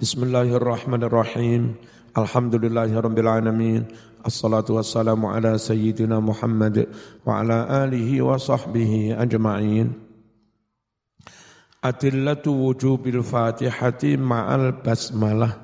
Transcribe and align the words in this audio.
Bismillahirrahmanirrahim. 0.00 1.76
Alhamdulillahirabbil 2.16 3.28
alamin. 3.28 3.84
Assalatu 4.24 4.80
wassalamu 4.80 5.28
ala 5.28 5.60
sayyidina 5.60 6.24
Muhammad 6.24 6.88
wa 7.20 7.44
ala 7.44 7.68
alihi 7.84 8.24
wa 8.24 8.40
sahbihi 8.40 9.12
ajma'in. 9.12 9.92
Adillatu 11.84 12.48
wujubil 12.48 13.20
Fatihati 13.20 14.16
ma'al 14.16 14.80
basmalah. 14.80 15.60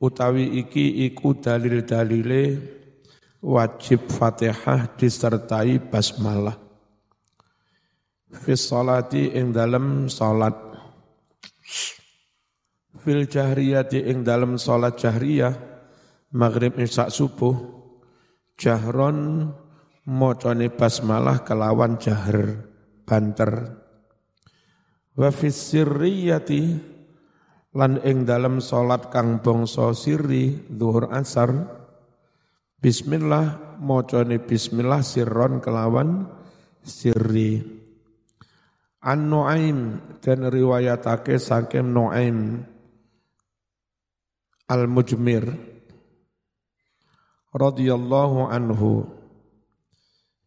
Utawi 0.00 0.64
iki 0.64 1.12
iku 1.12 1.36
dalil-dalile 1.36 2.56
wajib 3.44 4.08
Fatihah 4.08 4.88
disertai 4.96 5.76
basmalah. 5.76 6.56
Fis 8.32 8.64
salati 8.64 9.28
ing 9.28 9.52
dalam 9.52 10.08
salat 10.08 10.70
fil 13.00 13.24
jahriyati 13.24 14.04
ing 14.06 14.22
dalam 14.22 14.60
salat 14.60 15.00
jahriyah 15.00 15.56
maghrib 16.36 16.76
isya 16.78 17.08
subuh 17.08 17.56
jahron 18.60 19.50
mocone 20.04 20.68
basmalah 20.68 21.42
kelawan 21.42 21.96
jahr 21.96 22.68
banter. 23.08 23.80
Wa 25.16 25.32
fis 25.32 25.56
sirriyati 25.56 26.62
lan 27.74 28.02
ing 28.04 28.28
dalam 28.28 28.58
salat 28.60 29.08
kang 29.08 29.40
bangsa 29.42 29.94
sirri 29.96 30.70
zuhur 30.70 31.08
asar 31.10 31.50
bismillah 32.78 33.78
mocone 33.80 34.38
bismillah 34.42 35.00
sirron 35.00 35.58
kelawan 35.58 36.28
sirri. 36.84 37.80
An 39.00 39.32
Nuaim 39.32 39.96
dan 40.20 40.44
riwayatake 40.44 41.40
saking 41.40 41.88
Nuaim 41.88 42.68
Al-Mujmir 44.70 45.50
radhiyallahu 47.50 48.46
anhu. 48.46 49.02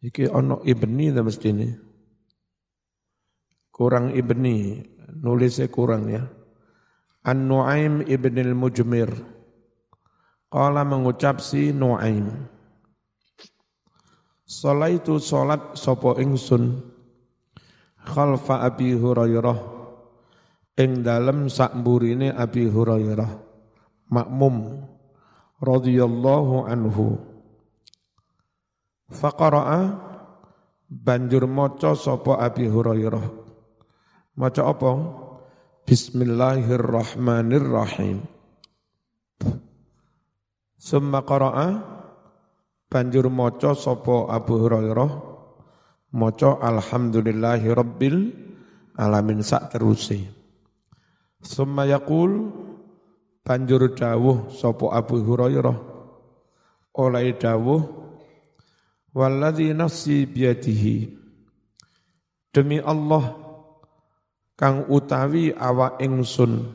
Iki 0.00 0.32
ono 0.32 0.64
ibni 0.64 1.12
ta 1.12 1.20
mesti 1.20 1.48
ini? 1.52 1.68
Kurang 3.68 4.16
ibni 4.16 4.80
nulisnya 5.20 5.68
kurang 5.68 6.08
ya. 6.08 6.24
An-Nu'aim 7.24 8.04
ibn 8.04 8.36
al-Mujmir 8.36 9.08
Qala 10.52 10.84
mengucap 10.84 11.40
si 11.40 11.72
Nu'aim 11.72 12.28
Salaitu 14.44 15.16
salat 15.16 15.72
sopo 15.72 16.20
ingsun 16.20 16.84
khalfa 18.04 18.60
Abi 18.60 18.92
Hurairah. 18.92 19.56
Ing 20.76 21.00
dalem 21.00 21.48
sakmburine 21.48 22.28
Abi 22.36 22.68
Hurairah 22.68 23.53
makmum 24.08 24.84
radhiyallahu 25.60 26.64
anhu. 26.68 27.18
Faqara'a 29.12 30.00
banjur 30.90 31.46
maca 31.48 31.94
sapa 31.94 32.38
Abi 32.40 32.68
Hurairah. 32.68 33.22
Maca 34.34 34.66
apa? 34.66 34.98
Bismillahirrahmanirrahim. 35.84 38.22
Summa 40.80 41.22
qara'a 41.24 41.82
banjur 42.88 43.30
maca 43.32 43.74
sapa 43.76 44.26
Abu 44.32 44.58
Hurairah. 44.60 45.10
Maca 46.14 46.62
alhamdulillahi 46.62 47.74
rabbil 47.74 48.30
alamin 48.94 49.42
sak 49.42 49.74
teruse 49.74 50.22
Summa 51.42 51.90
yaqul 51.90 52.54
banjur 53.44 53.92
dawuh 53.92 54.48
sapa 54.48 54.96
Abu 54.96 55.20
Hurairah. 55.20 55.76
Oleh 56.96 57.36
dawuh 57.36 57.82
walladzi 59.12 59.76
nafsi 59.76 60.24
biyadihi. 60.24 61.12
Demi 62.48 62.80
Allah 62.80 63.36
kang 64.56 64.88
utawi 64.88 65.52
awak 65.52 66.00
ingsun 66.00 66.72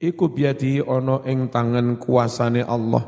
iku 0.00 0.32
biadi 0.32 0.80
ana 0.80 1.20
ing 1.28 1.52
tangan 1.52 2.00
kuasane 2.00 2.64
Allah. 2.64 3.04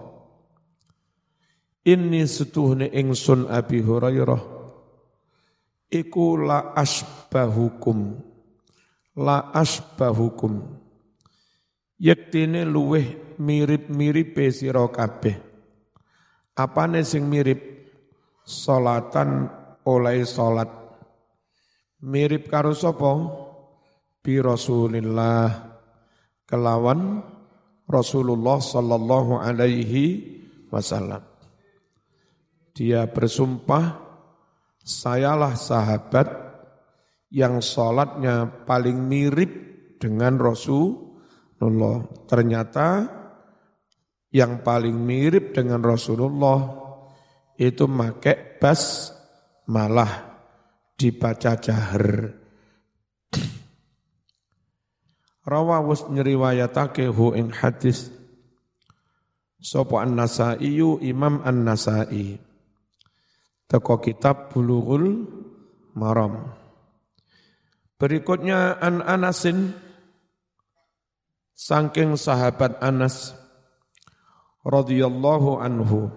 Inni 1.86 2.26
setuhne 2.26 2.90
ingsun 2.90 3.46
Abi 3.46 3.78
Hurairah 3.80 4.42
iku 5.86 6.34
la 6.34 6.74
asbahukum 6.74 8.18
la 9.22 9.54
asbahukum 9.54 10.82
yektine 11.96 12.64
luweh 12.68 13.36
mirip-miripe 13.40 14.48
sira 14.52 14.84
kabeh. 14.88 15.36
Apane 16.56 17.04
sing 17.04 17.28
mirip? 17.28 17.76
Salatan 18.46 19.50
oleh 19.84 20.22
salat. 20.22 20.70
Mirip 22.06 22.46
karo 22.46 22.72
sapa? 22.72 23.12
Bi 24.22 24.38
Rasulillah. 24.38 25.74
Kelawan 26.46 27.20
Rasulullah 27.90 28.62
sallallahu 28.62 29.42
alaihi 29.42 30.04
wasallam. 30.70 31.26
Dia 32.70 33.10
bersumpah 33.10 33.98
sayalah 34.86 35.58
sahabat 35.58 36.28
yang 37.34 37.58
salatnya 37.58 38.46
paling 38.68 39.10
mirip 39.10 39.50
dengan 39.98 40.38
Rasul 40.38 41.05
Allah. 41.60 42.04
Ternyata 42.28 42.88
yang 44.32 44.60
paling 44.60 44.96
mirip 44.96 45.56
dengan 45.56 45.80
Rasulullah 45.80 46.60
itu 47.56 47.88
make 47.88 48.60
bas 48.60 49.12
malah 49.70 50.36
dibaca 50.96 51.56
jahar. 51.56 52.36
Rawawus 55.46 56.10
nyeriwayatake 56.10 57.06
hu 57.06 57.30
ing 57.38 57.54
hadis 57.54 58.10
Sopo 59.62 60.02
an-Nasai 60.02 60.58
Imam 61.06 61.38
an-Nasai 61.46 62.34
Teko 63.70 64.02
kitab 64.02 64.50
Bulughul 64.50 65.22
Maram 65.94 66.50
Berikutnya 67.94 68.74
an 68.82 69.00
Anasin 69.06 69.85
Sangking 71.56 72.20
sahabat 72.20 72.84
Anas 72.84 73.32
radhiyallahu 74.60 75.56
anhu 75.56 76.12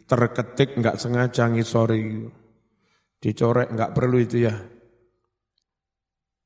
terketik 0.08 0.80
enggak 0.80 1.04
sengaja 1.04 1.52
ngisori. 1.52 2.32
Dicorek 3.20 3.76
enggak 3.76 3.92
perlu 3.92 4.24
itu 4.24 4.48
ya. 4.48 4.56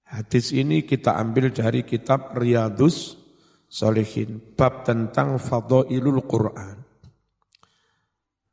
Hadis 0.07 0.55
ini 0.55 0.81
kita 0.81 1.19
ambil 1.19 1.53
dari 1.53 1.83
kitab 1.83 2.33
Riyadus 2.33 3.27
Solihin, 3.67 4.39
bab 4.55 4.87
tentang 4.87 5.35
fadailul 5.35 6.23
Quran. 6.23 6.76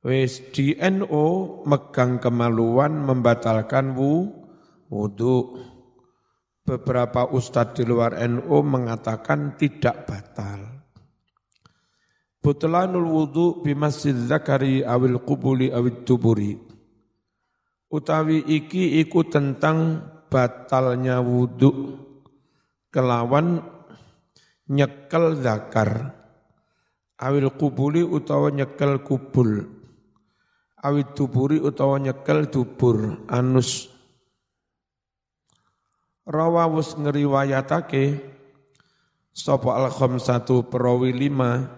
Wes 0.04 0.52
di 0.52 0.76
NO 0.76 1.64
megang 1.64 2.20
kemaluan 2.20 3.08
membatalkan 3.08 3.96
wu, 3.96 4.28
wudhu. 4.92 5.64
Beberapa 6.64 7.32
ustadz 7.32 7.80
di 7.80 7.88
luar 7.88 8.20
NO 8.28 8.60
mengatakan 8.64 9.56
tidak 9.56 10.04
batal. 10.04 10.60
Butlanul 12.36 13.08
wudhu 13.08 13.64
bimasjid 13.64 14.28
zakari 14.28 14.84
awil 14.84 15.24
kubuli 15.24 15.72
awil 15.72 16.04
tuburi. 16.04 16.52
Utawi 17.88 18.44
iki 18.44 19.00
iku 19.00 19.24
tentang 19.24 20.04
batalnya 20.28 21.24
wudhu 21.24 21.96
kelawan 22.92 23.64
nyekel 24.68 25.40
zakar 25.40 26.12
awil 27.16 27.48
kubuli 27.56 28.04
utawa 28.04 28.52
nyekel 28.52 29.00
kubul 29.00 29.73
awit 30.84 31.16
tuburi 31.16 31.56
utawa 31.56 31.96
nyekel 31.96 32.52
dubur 32.52 33.25
anus. 33.32 33.88
Rawawus 36.28 37.00
ngeriwayatake 37.00 38.20
sapa 39.32 39.76
al 39.76 39.92
satu 40.20 40.69
perawi 40.69 41.12
lima 41.12 41.69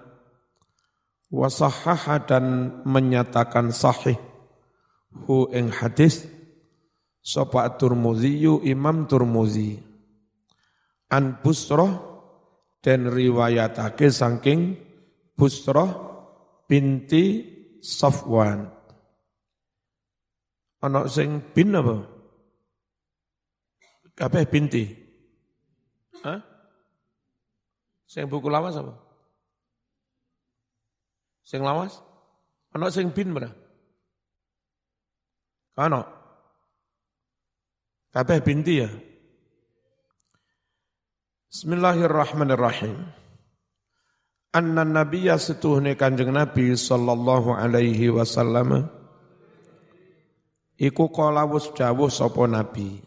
wasahaha 1.31 2.23
dan 2.27 2.47
menyatakan 2.87 3.75
sahih 3.75 4.19
hu 5.27 5.51
ing 5.51 5.71
hadis 5.71 6.27
sapa 7.23 7.67
Turmuzi 7.79 8.43
Imam 8.67 9.07
Turmuzi. 9.07 9.83
An 11.07 11.39
Busroh 11.39 11.95
dan 12.83 13.07
riwayatake 13.07 14.11
saking 14.11 14.75
Busroh 15.39 15.91
binti 16.67 17.55
Safwan 17.79 18.76
Ana 20.87 21.11
sing 21.11 21.43
bin 21.51 21.75
apa? 21.75 22.07
Kabeh 24.15 24.47
binti. 24.47 24.87
Hah? 26.23 26.39
Sing 28.07 28.31
buku 28.31 28.47
lawas 28.47 28.79
apa? 28.79 28.95
Sing 31.43 31.67
lawas? 31.67 31.99
Ana 32.71 32.87
sing 32.95 33.11
bin 33.11 33.35
berah? 33.35 33.51
Ana. 35.75 36.07
Kabeh 38.15 38.39
binti 38.47 38.79
ya. 38.79 38.91
Bismillahirrahmanirrahim. 41.51 43.11
Anna 44.55 44.87
nabiyya 44.87 45.35
setuhne 45.35 45.99
kanjeng 45.99 46.31
Nabi 46.31 46.79
sallallahu 46.79 47.59
alaihi 47.59 48.09
wasallam 48.09 48.87
Iku 50.77 51.09
kolawus 51.09 51.73
dawuh 51.73 52.13
sapa 52.13 52.45
nabi. 52.45 53.01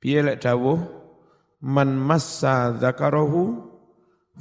Piye 0.00 0.24
lek 0.24 0.40
dawuh? 0.40 0.80
Man 1.60 2.00
massa 2.00 2.72
dzakarahu 2.72 3.60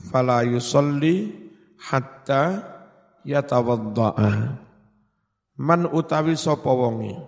fala 0.08 0.48
yusalli 0.48 1.34
hatta 1.76 2.64
yatawaddaa. 3.28 4.32
Man 5.60 5.82
utawi 5.92 6.40
sapa 6.40 6.72
wonge? 6.72 7.20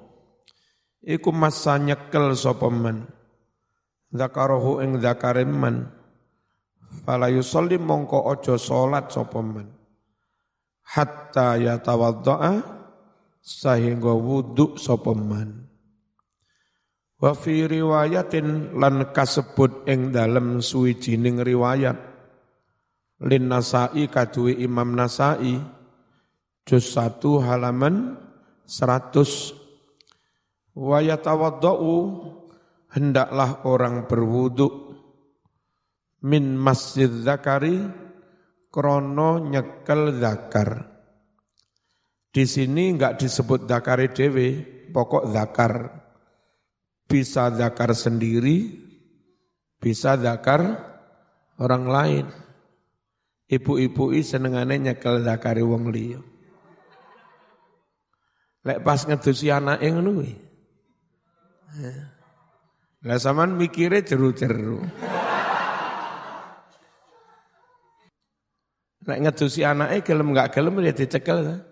Iku 1.03 1.35
massa 1.35 1.75
nyekel 1.75 2.37
sapa 2.39 2.71
man. 2.71 3.09
Dzakarahu 4.15 4.79
ing 4.85 5.03
dzakare 5.03 5.43
man. 5.43 5.89
Fala 7.03 7.27
yusalli 7.27 7.75
mongko 7.75 8.29
aja 8.31 8.55
salat 8.55 9.11
sapa 9.11 9.41
man. 9.43 9.67
Hatta 10.85 11.59
yatawaddaa 11.59 12.78
sehingga 13.39 14.13
wudhu 14.13 14.77
sopeman. 14.77 15.69
Wa 17.19 17.35
fi 17.35 17.67
riwayatin 17.67 18.79
lan 18.79 19.11
kasebut 19.11 19.83
ing 19.89 20.15
dalem 20.15 20.63
suwijining 20.63 21.43
riwayat. 21.43 21.97
Lin 23.19 23.51
Nasai 23.51 24.07
kaduwe 24.07 24.55
Imam 24.55 24.95
Nasai 24.95 25.59
juz 26.63 26.95
1 26.95 27.19
halaman 27.43 28.15
100 28.63 30.79
wa 30.79 31.03
yatawaddau 31.03 31.91
hendaklah 32.95 33.67
orang 33.67 34.07
berwudu. 34.07 34.95
Min 36.23 36.55
masjid 36.55 37.11
zakari 37.11 37.83
krono 38.71 39.43
nyekel 39.43 40.19
zakar 40.19 40.98
di 42.29 42.45
sini 42.45 42.93
enggak 42.93 43.17
disebut 43.17 43.65
zakari 43.65 44.13
dewe, 44.13 44.47
pokok 44.93 45.33
zakar. 45.33 45.73
Bisa 47.09 47.49
zakar 47.49 47.89
sendiri, 47.97 48.69
bisa 49.81 50.13
zakar 50.13 50.61
orang 51.57 51.85
lain. 51.89 52.25
Ibu-ibu 53.49 54.13
i 54.13 54.21
senengane 54.21 54.77
nyekel 54.77 55.25
zakari 55.25 55.65
wong 55.65 55.89
liya. 55.89 56.21
Lek 58.61 58.85
pas 58.85 59.01
ngedusi 59.09 59.49
anake 59.49 59.89
ngono 59.89 60.21
kuwi. 60.21 60.33
Lah 63.09 63.17
sampean 63.17 63.57
mikire 63.57 64.05
jeru-jeru. 64.05 64.85
Lek 69.09 69.19
ngedusi 69.25 69.65
anake 69.65 70.05
gelem 70.05 70.29
enggak 70.29 70.53
gelem 70.53 70.77
ya 70.85 70.93
dicekel. 70.93 71.68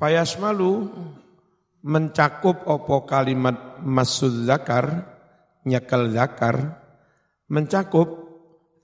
Fayasmalu 0.00 0.88
mencakup 1.84 2.64
opo 2.64 3.04
kalimat 3.04 3.84
masud 3.84 4.48
zakar, 4.48 5.04
nyakal 5.68 6.08
zakar, 6.08 6.80
mencakup 7.52 8.08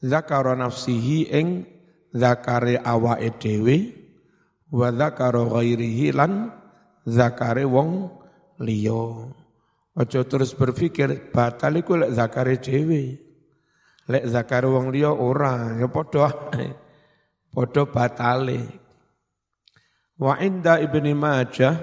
zakaro 0.05 0.53
nafsihi 0.53 1.33
ing 1.33 1.65
zakare 2.13 2.77
awa 2.85 3.17
edewe, 3.17 3.97
wa 4.69 4.93
zakaro 4.93 5.57
ghairihi 5.57 6.13
lan 6.13 6.53
zakare 7.09 7.65
wong 7.65 8.13
liyo. 8.61 9.33
Ojo 9.97 10.21
terus 10.29 10.53
berpikir 10.53 11.33
batal 11.33 11.81
iku 11.81 11.97
lek 11.97 12.13
zakare 12.13 12.61
dhewe. 12.61 13.17
Lek 14.13 14.25
zakare 14.29 14.69
wong 14.69 14.93
liya 14.93 15.17
ora, 15.17 15.81
ya 15.81 15.89
padha 15.89 16.29
padha 17.57 17.83
batale. 17.89 18.86
Wa 20.17 20.41
inda 20.41 20.81
Ibni 20.81 21.13
Majah 21.13 21.77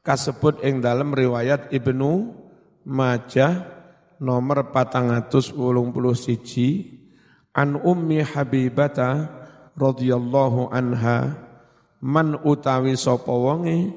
kasebut 0.00 0.64
ing 0.64 0.80
dalam 0.80 1.12
riwayat 1.12 1.68
Ibnu 1.68 2.32
Majah 2.88 3.68
nomor 4.16 4.72
481 4.72 5.60
an 7.52 7.76
Ummi 7.76 8.24
Habibata 8.24 9.28
radhiyallahu 9.76 10.72
anha 10.72 11.36
man 12.00 12.40
utawi 12.40 12.96
sapa 12.96 13.28
wonge 13.28 13.92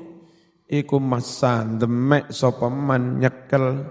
iku 0.67 0.99
masan 0.99 1.79
demek 1.79 2.35
sapa 2.35 2.67
man 2.67 3.23
nyekel 3.23 3.87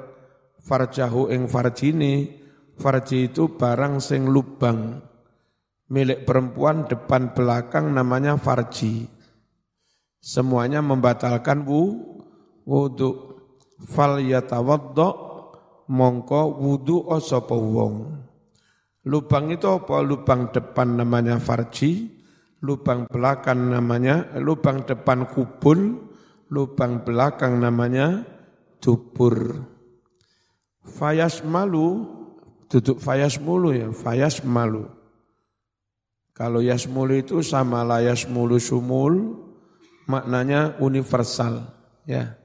farjahu 0.61 1.33
ing 1.33 1.49
farjini 1.49 2.37
farji 2.77 3.33
itu 3.33 3.57
barang 3.57 3.97
sing 3.97 4.29
lubang 4.29 5.01
milik 5.89 6.29
perempuan 6.29 6.85
depan 6.85 7.33
belakang 7.33 7.97
namanya 7.97 8.37
farji 8.37 9.14
Semuanya 10.25 10.81
membatalkan 10.81 11.69
wu, 11.69 12.01
wudu. 12.65 13.37
Fal 13.85 14.25
yatawaddo 14.25 15.09
mongko 15.93 16.65
wudu 16.65 17.05
sapa 17.21 17.53
wong. 17.53 18.25
Lubang 19.05 19.53
itu 19.53 19.69
apa? 19.69 20.01
Lubang 20.01 20.49
depan 20.49 20.97
namanya 20.97 21.37
farji, 21.37 22.09
lubang 22.65 23.05
belakang 23.05 23.69
namanya, 23.69 24.33
lubang 24.41 24.89
depan 24.89 25.29
kubul, 25.29 26.01
lubang 26.49 27.05
belakang 27.05 27.61
namanya 27.61 28.25
dubur. 28.81 29.61
Fayas 30.89 31.45
malu, 31.45 32.09
duduk 32.73 32.97
fayas 32.97 33.37
mulu 33.37 33.77
ya, 33.77 33.93
fayas 33.93 34.41
malu. 34.41 34.89
Kalau 36.33 36.65
yasmulu 36.65 37.15
itu 37.15 37.45
sama 37.45 37.85
la 37.87 38.01
yasmulu 38.01 38.59
sumul, 38.59 39.44
maknanya 40.07 40.77
universal. 40.81 41.65
Ya. 42.05 42.37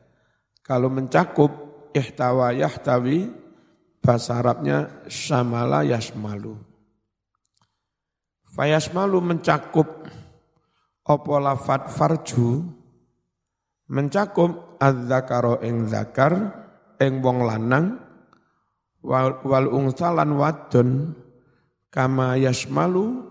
Kalau 0.63 0.88
mencakup 0.88 1.51
ihtawa 1.96 2.54
yahtawi, 2.54 3.32
bahasa 4.00 4.39
Arabnya 4.39 5.06
samala 5.12 5.84
yasmalu. 5.84 6.56
Fayasmalu 8.54 9.18
mencakup 9.22 9.88
opo 11.06 11.34
lafat 11.38 11.89
farju, 11.94 12.66
mencakup 13.89 14.78
adzakaro 14.82 15.62
ing 15.66 15.89
zakar, 15.89 16.34
ing 17.01 17.22
wong 17.22 17.46
lanang, 17.46 17.98
wal, 19.01 19.42
wal 19.46 19.68
ungsalan 19.70 20.38
wadon, 20.38 21.13
kama 21.89 22.38
yasmalu 22.38 23.25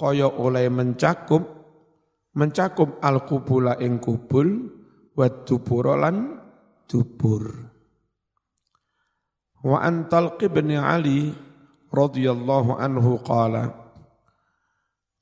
kaya 0.00 0.32
oleh 0.32 0.72
mencakup 0.72 1.59
mencakup 2.34 3.02
al 3.02 3.26
kubula 3.26 3.78
ing 3.82 3.98
kubul 3.98 4.48
wa 5.18 5.26
duburolan 5.26 6.38
dubur. 6.86 7.44
Wa 9.60 9.84
antal 9.84 10.40
ibn 10.40 10.72
Ali 10.80 11.30
radhiyallahu 11.92 12.80
anhu 12.80 13.20
qala 13.20 13.76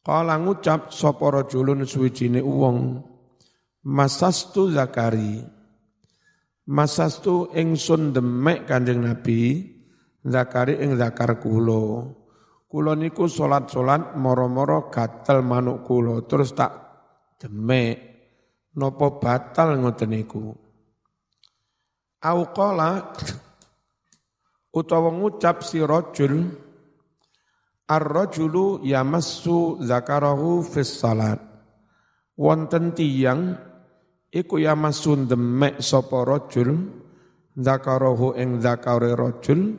qala 0.07 0.38
ngucap 0.38 0.95
sapa 0.95 1.43
rajulun 1.43 1.83
suwijine 1.83 2.38
wong 2.38 3.03
masastu 3.83 4.71
zakari 4.71 5.43
masastu 6.69 7.50
ingsun 7.50 8.15
demek 8.15 8.69
kanjeng 8.69 9.03
Nabi 9.03 9.65
zakari 10.23 10.79
ing 10.79 10.95
zakar 11.00 11.41
kula. 11.41 12.15
Kulo 12.69 12.93
niku 12.93 13.25
salat-salat 13.33 14.12
moro-moro 14.21 14.93
gatel 14.93 15.41
manuk 15.41 15.88
kulo 15.88 16.29
terus 16.29 16.53
tak 16.53 16.88
demek 17.38 17.97
nopo 18.75 19.23
batal 19.23 19.78
ngoten 19.78 20.11
niku. 20.11 20.52
Au 22.18 22.42
utawa 24.75 25.11
ngucap 25.14 25.62
si 25.62 25.78
rajul 25.78 26.50
ar-rajulu 27.88 28.83
yamassu 28.85 29.80
zakarahu 29.80 30.66
fis 30.66 30.99
salat. 30.99 31.38
Wonten 32.38 32.95
tiyang 32.95 33.59
iku 34.30 34.62
yamassun 34.62 35.26
demek 35.26 35.83
sapa 35.83 36.23
rajul 36.23 36.90
zakarahu 37.59 38.38
ing 38.38 38.62
zakare 38.62 39.14
rajul 39.18 39.75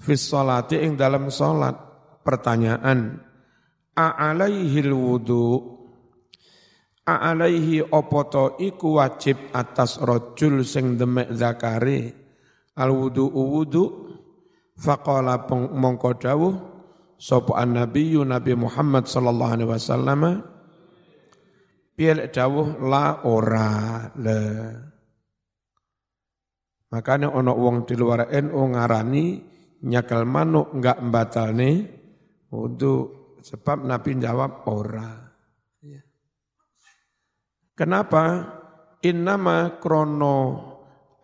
fis 0.00 0.24
salati 0.24 0.80
ing 0.80 0.96
dalam 0.96 1.28
salat 1.28 1.76
pertanyaan 2.24 3.20
a'alaihil 3.92 4.96
wudu 4.96 5.71
a'alaihi 7.06 7.90
opoto 7.90 8.58
iku 8.62 9.02
wajib 9.02 9.50
atas 9.54 9.98
rojul 9.98 10.62
sing 10.62 10.94
demek 10.98 11.34
zakari. 11.34 12.10
Al 12.78 12.90
wudu. 12.94 13.28
Wudu 13.28 13.84
faqala 14.78 15.44
mongko 15.50 16.10
dawuh 16.16 16.54
sapa 17.20 17.60
annabiyyu 17.60 18.24
nabi 18.24 18.56
Muhammad 18.56 19.06
sallallahu 19.06 19.52
alaihi 19.52 19.70
wasallam? 19.70 20.22
Piye 21.92 22.32
dawuh 22.32 22.80
la 22.80 23.22
ora 23.28 23.70
le. 24.16 24.40
Makanya 26.92 27.32
ono 27.32 27.56
wong 27.56 27.88
di 27.88 27.96
luar 27.96 28.28
NU 28.28 28.60
ngarani 28.76 29.24
nyakal 29.88 30.28
manuk 30.28 30.76
enggak 30.76 31.00
nih 31.56 31.88
untuk 32.52 33.36
sebab 33.40 33.88
Nabi 33.88 34.20
jawab 34.20 34.68
ora. 34.68 35.31
Ya. 37.82 37.90
Kenapa? 37.90 38.46
Innama 39.02 39.82
krono 39.82 40.62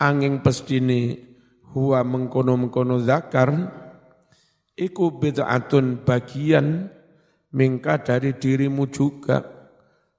angin 0.02 0.42
pestini 0.42 1.14
huwa 1.70 2.02
mengkono-mengkono 2.02 2.98
zakar 2.98 3.54
iku 4.74 5.22
bid'atun 5.22 6.02
bagian 6.02 6.90
mingka 7.54 8.02
dari 8.02 8.34
dirimu 8.34 8.90
juga. 8.90 9.38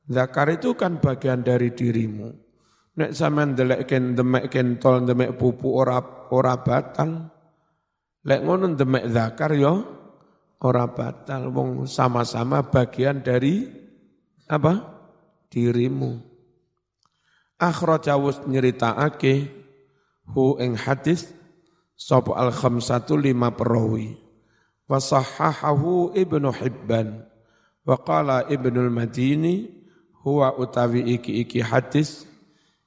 Zakar 0.07 0.55
itu 0.55 0.79
kan 0.79 1.03
bagian 1.03 1.43
dari 1.43 1.75
dirimu. 1.75 2.31
Nek 2.95 3.11
sampean 3.11 3.59
ken 3.83 4.15
demek 4.15 4.47
kentol 4.47 5.03
demek 5.03 5.35
pupu 5.35 5.75
ora 5.75 5.99
ora 6.31 6.55
batal. 6.63 7.27
Lek 8.23 8.39
ngono 8.47 8.79
demek 8.79 9.11
zakar 9.11 9.51
yo 9.59 9.83
ora 10.63 10.87
batal 10.87 11.51
wong 11.51 11.83
sama-sama 11.83 12.63
bagian 12.71 13.19
dari 13.19 13.67
apa? 14.47 14.95
dirimu. 15.49 16.28
Akhrajawus 17.59 18.47
nyeritakake 18.47 19.51
hu 20.31 20.55
ing 20.63 20.79
hadis 20.79 21.27
sapa 21.99 22.31
al 22.39 22.55
khamsatu 22.55 23.19
lima 23.19 23.51
perawi. 23.51 24.15
Wa 24.87 25.03
sahahahu 25.03 26.15
ibnu 26.15 26.49
hibban. 26.55 27.27
Wa 27.83 27.99
qala 27.99 28.47
ibnu 28.47 28.87
madini 28.87 29.67
huwa 30.23 30.55
utawi 30.55 31.19
iki-iki 31.19 31.59
hadis 31.59 32.23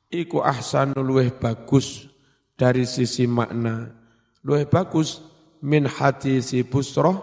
iku 0.09 0.41
ahsanul 0.41 1.05
luweh 1.05 1.29
bagus 1.37 2.09
dari 2.57 2.88
sisi 2.88 3.29
makna. 3.29 3.93
Luweh 4.41 4.64
bagus 4.64 5.21
min 5.61 5.85
hadisi 5.85 6.64
busroh 6.64 7.21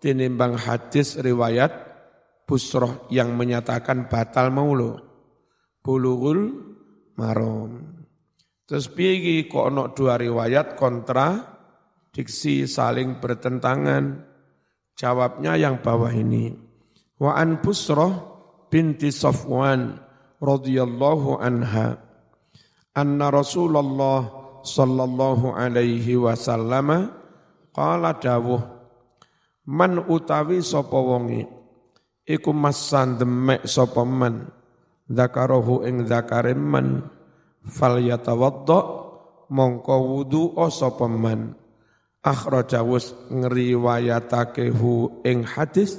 tinimbang 0.00 0.56
hadis 0.56 1.20
riwayat 1.20 1.88
Busroh 2.48 3.04
yang 3.12 3.36
menyatakan 3.36 4.08
batal 4.08 4.48
maulu. 4.48 4.96
Bulughul 5.84 6.67
marom. 7.18 7.98
Terus 8.62 8.86
piye 8.88 9.50
kok 9.50 9.74
ono 9.74 9.90
dua 9.90 10.14
riwayat 10.14 10.78
kontra 10.78 11.42
diksi 12.14 12.70
saling 12.70 13.18
bertentangan. 13.18 14.24
Jawabnya 14.98 15.54
yang 15.54 15.78
bawah 15.78 16.10
ini. 16.10 16.50
Wa 17.18 17.38
an 17.38 17.62
Busroh 17.62 18.14
binti 18.70 19.10
Safwan 19.14 19.98
radhiyallahu 20.38 21.38
anha 21.38 21.98
anna 22.94 23.26
Rasulullah 23.30 24.26
sallallahu 24.66 25.54
alaihi 25.54 26.18
wasallam 26.18 27.14
qala 27.74 28.18
dawuh 28.18 28.78
Man 29.68 30.00
utawi 30.08 30.64
sapa 30.64 30.96
wonge 30.96 31.44
iku 32.24 32.56
masan 32.56 33.20
demek 33.20 33.68
sapa 33.68 34.00
man 34.00 34.48
zakarahu 35.08 35.82
ing 35.88 36.04
zakare 36.04 36.52
man 36.54 37.08
fal 37.64 37.98
yatawadda 37.98 38.80
mongko 39.48 39.96
wudu 39.98 40.54
sapa 40.68 41.08
man. 41.08 41.56
Akhraja 42.22 42.84
wus 42.84 43.14
ngriwayatake 43.32 44.68
hu 44.74 45.22
ing 45.24 45.48
hadis 45.48 45.98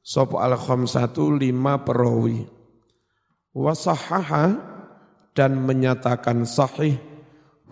sapa 0.00 0.40
al 0.40 0.56
khamsatu 0.56 1.36
lima 1.36 1.84
perawi. 1.84 2.48
Wasahaha 3.54 4.58
dan 5.34 5.62
menyatakan 5.62 6.42
sahih 6.48 6.98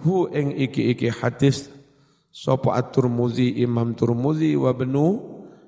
hu 0.03 0.31
ing 0.31 0.55
iki-iki 0.55 1.11
hadis 1.11 1.71
Sopo 2.33 2.73
at-Turmuzi 2.73 3.61
Imam 3.61 3.93
Turmuzi 3.93 4.57
wa 4.57 4.73
Ibnu 4.73 5.07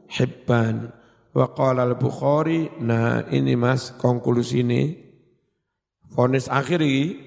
Hibban 0.09 0.89
wa 1.35 1.51
qala 1.51 1.83
al-Bukhari 1.83 2.79
nah 2.79 3.27
ini 3.29 3.59
Mas 3.59 3.91
konklusi 3.99 4.63
ini. 4.63 4.83
Fonis 6.15 6.47
akhiri 6.47 7.19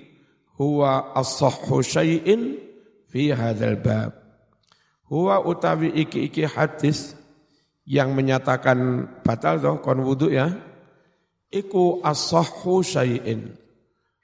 huwa 0.56 1.12
as-sahhu 1.12 1.84
syai'in 1.84 2.56
fi 3.12 3.36
hadzal 3.36 3.76
bab. 3.84 4.16
Huwa 5.12 5.44
utawi 5.44 5.92
iki-iki 5.92 6.48
hadis 6.48 7.20
yang 7.84 8.16
menyatakan 8.16 9.08
batal 9.28 9.60
toh 9.60 9.84
kon 9.84 10.00
wudu 10.08 10.32
ya. 10.32 10.56
Iku 11.52 12.00
as-sahhu 12.00 12.80
syai'in. 12.80 13.60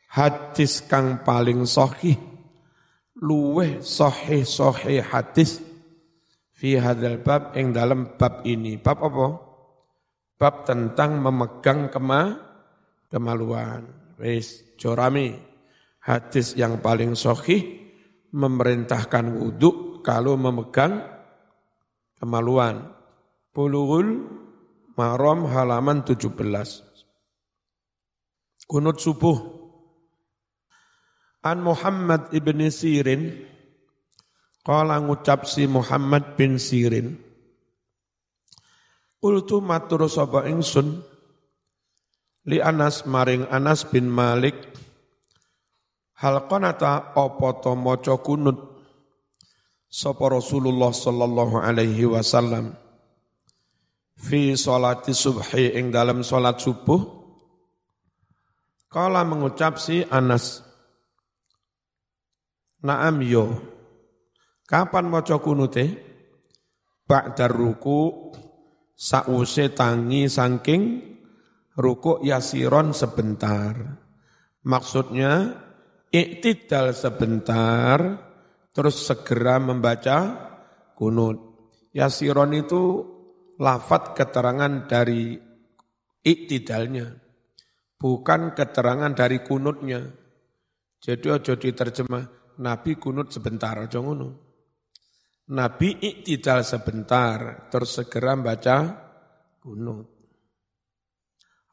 Hadis 0.07 0.79
kang 0.79 1.27
paling 1.27 1.67
sahih. 1.67 2.15
Luweh 3.19 3.83
sahih 3.83 4.47
sahih 4.47 5.03
hadis 5.03 5.59
fi 6.55 6.79
hadzal 6.79 7.19
bab 7.19 7.51
ing 7.59 7.75
dalam 7.75 8.15
bab 8.15 8.47
ini. 8.47 8.79
Bab 8.79 9.03
apa? 9.03 9.52
Bab 10.37 10.65
tentang 10.67 11.21
memegang 11.21 11.87
kema 11.93 12.37
kemaluan. 13.07 13.85
Wis 14.19 14.77
jorami 14.77 15.33
hadis 16.03 16.53
yang 16.57 16.81
paling 16.83 17.15
sahih 17.15 17.91
memerintahkan 18.33 19.29
wudhu 19.39 20.01
kalau 20.01 20.35
memegang 20.35 21.01
kemaluan. 22.19 22.91
Bulughul 23.53 24.41
Maram 24.93 25.49
halaman 25.49 26.05
17. 26.05 26.29
Kunut 28.69 28.97
subuh 29.01 29.37
An 31.43 31.59
Muhammad 31.59 32.31
ibn 32.31 32.63
Sirin, 32.71 33.43
Kala 34.63 34.95
ngucap 35.03 35.43
si 35.43 35.67
Muhammad 35.67 36.39
bin 36.39 36.55
Sirin. 36.55 37.19
Qultu 39.23 39.63
matur 39.63 40.03
sapa 40.11 40.43
ingsun 40.51 40.99
li 42.51 42.59
Anas 42.59 43.07
maring 43.07 43.47
Anas 43.47 43.87
bin 43.87 44.11
Malik 44.11 44.59
hal 46.19 46.43
qanata 46.51 47.15
apa 47.15 47.49
to 47.63 47.71
maca 47.71 48.19
kunut 48.19 48.59
sapa 49.87 50.27
Rasulullah 50.27 50.91
sallallahu 50.91 51.55
alaihi 51.55 52.03
wasallam 52.03 52.75
fi 54.19 54.59
salati 54.59 55.15
subhi 55.15 55.71
ing 55.71 55.87
dalam 55.87 56.19
salat 56.19 56.59
subuh. 56.59 57.23
Kala 58.91 59.23
mengucap 59.23 59.79
si 59.79 60.03
Anas 60.11 60.73
Naam 62.83 63.23
yo. 63.23 63.47
Kapan 64.67 65.07
maca 65.07 65.39
kunute? 65.39 66.11
Ba'dar 67.07 67.55
ruku 67.55 68.31
sause 68.93 69.73
tangi 69.73 70.29
saking 70.29 71.01
rukuk 71.75 72.21
yasiron 72.21 72.93
sebentar 72.93 73.99
maksudnya 74.63 75.57
iktidal 76.13 76.93
sebentar 76.93 78.17
terus 78.71 79.05
segera 79.05 79.57
membaca 79.57 80.17
kunut 80.93 81.53
yasiron 81.93 82.53
itu 82.57 83.13
lafat 83.61 84.17
keterangan 84.17 84.89
dari 84.89 85.37
iktidalnya, 86.23 87.13
bukan 87.99 88.55
keterangan 88.57 89.11
dari 89.13 89.43
kunutnya. 89.45 90.01
Jadi 91.03 91.27
ojo 91.27 91.53
diterjemah 91.59 92.57
Nabi 92.63 92.95
kunut 92.95 93.29
sebentar 93.29 93.75
ojo 93.75 93.99
ngono. 93.99 94.29
Nabi 95.51 95.99
iktidal 95.99 96.63
sebentar 96.63 97.67
terus 97.67 97.99
segera 97.99 98.31
baca 98.39 98.95
kunut. 99.59 100.07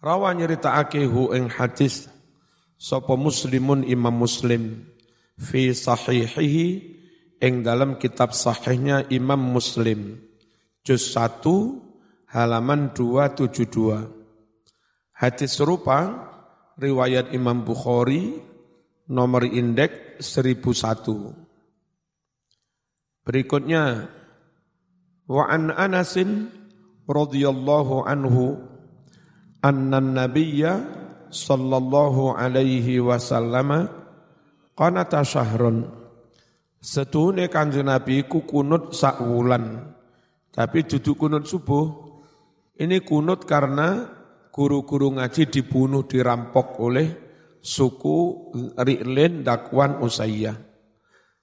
Rawa 0.02 0.34
nyeritaake 0.34 1.06
hu 1.06 1.30
ing 1.36 1.46
hadis 1.46 2.10
sapa 2.74 3.14
muslimun 3.14 3.86
imam 3.86 4.10
muslim 4.10 4.90
fi 5.38 5.70
sahihihi 5.70 6.66
ing 7.38 7.62
dalam 7.62 7.94
kitab 8.00 8.34
sahihnya 8.34 9.06
imam 9.06 9.38
muslim 9.38 10.18
juz 10.82 11.14
1 11.14 12.34
halaman 12.34 12.90
272. 12.94 14.06
Hadis 15.14 15.52
serupa 15.52 16.26
riwayat 16.80 17.34
Imam 17.36 17.60
Bukhari 17.60 18.40
nomor 19.10 19.44
indeks 19.44 20.40
1001. 20.40 21.39
Berikutnya 23.26 24.08
wa 25.30 25.44
an 25.46 25.70
Anasin 25.74 26.50
radhiyallahu 27.06 28.06
anhu 28.08 28.58
anna 29.60 30.00
nabiyya 30.00 30.80
sallallahu 31.30 32.34
alaihi 32.34 32.98
wasallam 32.98 33.86
qanata 34.74 35.22
syahrun 35.22 35.86
Setuhune 36.80 37.52
kanjeng 37.52 37.92
Nabi 37.92 38.24
ku 38.24 38.40
kunut 38.48 38.96
sak 38.96 39.20
wulan 39.20 39.90
tapi 40.50 40.82
duduk 40.82 41.14
kunut 41.14 41.46
subuh, 41.46 41.86
ini 42.74 43.06
kunut 43.06 43.46
karena 43.46 44.10
guru-guru 44.50 45.14
ngaji 45.14 45.46
dibunuh, 45.46 46.02
dirampok 46.10 46.82
oleh 46.82 47.08
suku 47.62 48.50
Ri'lin 48.74 49.46
Dakwan 49.46 50.02
Usayyah. 50.02 50.69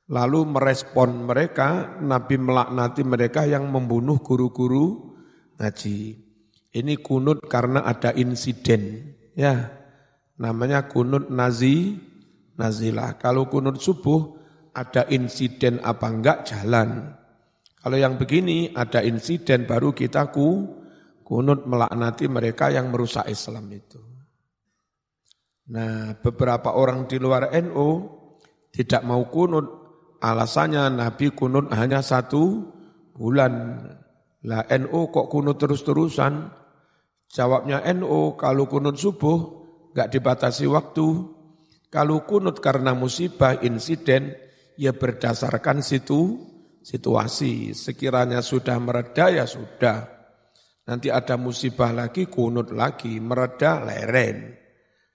Lalu 0.07 0.39
merespon 0.55 1.27
mereka, 1.27 1.99
Nabi 1.99 2.39
melaknati 2.39 3.03
mereka 3.03 3.43
yang 3.43 3.67
membunuh 3.67 4.23
guru-guru 4.23 5.15
ngaji. 5.59 6.23
Ini 6.71 6.93
kunut 7.03 7.43
karena 7.51 7.83
ada 7.83 8.15
insiden, 8.15 9.13
ya. 9.35 9.67
Namanya 10.39 10.87
kunut 10.87 11.27
nazi, 11.27 11.97
nazilah. 12.55 13.19
Kalau 13.19 13.51
kunut 13.51 13.83
subuh 13.83 14.37
ada 14.71 15.09
insiden 15.09 15.81
apa 15.81 16.07
enggak 16.07 16.45
jalan. 16.45 17.17
Kalau 17.81 17.97
yang 17.97 18.15
begini 18.15 18.71
ada 18.77 19.01
insiden 19.01 19.65
baru 19.65 19.91
kita 19.91 20.29
ku 20.29 20.77
kunut 21.27 21.67
melaknati 21.67 22.29
mereka 22.29 22.71
yang 22.71 22.93
merusak 22.93 23.27
Islam 23.27 23.67
itu. 23.73 23.99
Nah, 25.67 26.15
beberapa 26.23 26.79
orang 26.79 27.11
di 27.11 27.19
luar 27.19 27.51
NU 27.59 28.07
tidak 28.71 29.03
mau 29.03 29.27
kunut, 29.27 29.86
alasannya 30.21 30.89
Nabi 30.93 31.33
kunut 31.33 31.69
hanya 31.73 32.01
satu 32.01 32.73
bulan. 33.13 33.83
Lah 34.47 34.63
NU 34.77 35.11
kok 35.11 35.27
kunut 35.27 35.57
terus-terusan? 35.59 36.53
Jawabnya 37.27 37.83
NU 37.97 38.39
kalau 38.39 38.69
kunut 38.71 38.95
subuh 38.95 39.37
nggak 39.91 40.11
dibatasi 40.13 40.69
waktu. 40.69 41.07
Kalau 41.87 42.23
kunut 42.27 42.59
karena 42.59 42.91
musibah 42.91 43.59
insiden 43.63 44.35
ya 44.77 44.93
berdasarkan 44.93 45.81
situ 45.81 46.39
situasi. 46.83 47.75
Sekiranya 47.75 48.39
sudah 48.39 48.79
mereda 48.79 49.27
ya 49.27 49.43
sudah. 49.43 50.17
Nanti 50.87 51.11
ada 51.11 51.35
musibah 51.35 51.91
lagi, 51.91 52.31
kunut 52.31 52.71
lagi, 52.71 53.19
mereda, 53.19 53.83
leren. 53.83 54.55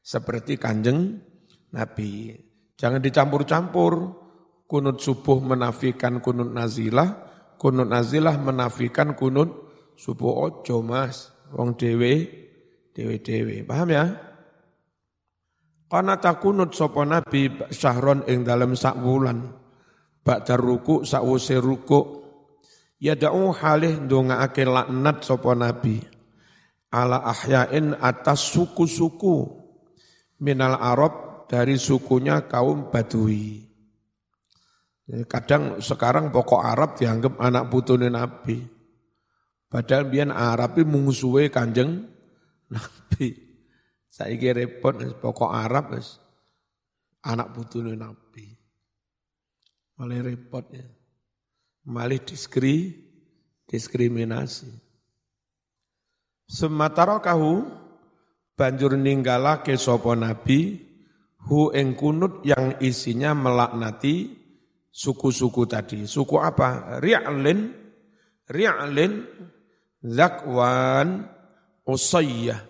Seperti 0.05 0.61
kanjeng 0.61 1.17
Nabi. 1.73 2.37
Jangan 2.77 3.01
dicampur-campur. 3.01 4.22
Kunut 4.73 5.05
subuh 5.05 5.37
menafikan 5.37 6.25
kunut 6.25 6.49
nazilah, 6.49 7.29
kunut 7.61 7.93
nazilah 7.93 8.41
menafikan 8.41 9.13
kunut 9.13 9.53
subuh 10.01 10.49
ojo 10.49 10.81
mas. 10.81 11.29
Wong 11.53 11.77
dewe, 11.77 12.25
dewe-dewe. 12.97 13.69
Paham 13.69 13.93
ya? 13.93 14.09
Karena 15.93 16.17
tak 16.17 16.41
kunut 16.41 16.73
sopo 16.73 17.05
Nabi 17.05 17.69
syahron 17.69 18.25
ing 18.25 18.49
dalam 18.49 18.73
sak 18.73 18.97
bulan 18.97 19.45
Ba'da 20.23 20.55
ruku 20.55 21.03
sakwuse 21.03 21.59
ruku 21.59 22.23
ya 23.03 23.19
da'u 23.19 23.51
halih 23.51 24.07
ndongaake 24.07 24.63
laknat 24.63 25.27
sapa 25.27 25.59
nabi 25.59 25.99
ala 26.95 27.27
ahyain 27.27 27.99
atas 27.99 28.55
suku-suku 28.55 29.51
minal 30.39 30.79
Arab 30.79 31.45
dari 31.51 31.75
sukunya 31.75 32.47
kaum 32.47 32.89
Badui. 32.89 33.72
Kadang 35.03 35.83
sekarang 35.83 36.31
pokok 36.31 36.63
Arab 36.63 36.95
dianggap 36.95 37.43
anak 37.43 37.67
putune 37.69 38.07
Nabi. 38.07 38.63
Padahal 39.67 40.07
biar 40.07 40.31
Arab 40.31 40.79
itu 40.79 40.87
mungsuhe 40.87 41.51
kanjeng 41.51 42.07
Nabi. 42.71 43.29
Saiki 44.07 44.53
repot 44.53 44.95
pokok 45.19 45.51
Arab 45.51 45.99
anak 47.27 47.49
putune 47.51 47.99
Nabi. 47.99 48.47
Malah 49.99 50.23
repot 50.23 50.67
ya. 50.71 50.87
Malah 51.83 52.23
diskri, 52.23 52.95
diskriminasi. 53.67 54.71
Sematara 56.47 57.19
kahu 57.19 57.65
banjur 58.55 58.95
ninggalake 58.95 59.75
sopo 59.81 60.13
nabi 60.13 60.79
hu 61.49 61.73
ing 61.73 61.97
kunut 61.97 62.45
yang 62.45 62.79
isinya 62.79 63.33
melaknati 63.33 64.42
suku-suku 64.93 65.65
tadi. 65.65 66.05
Suku 66.05 66.37
apa? 66.37 67.01
Ri'lin, 67.01 67.73
Ri'lin, 68.53 69.13
Zakwan, 70.05 71.25
Usayyah. 71.89 72.61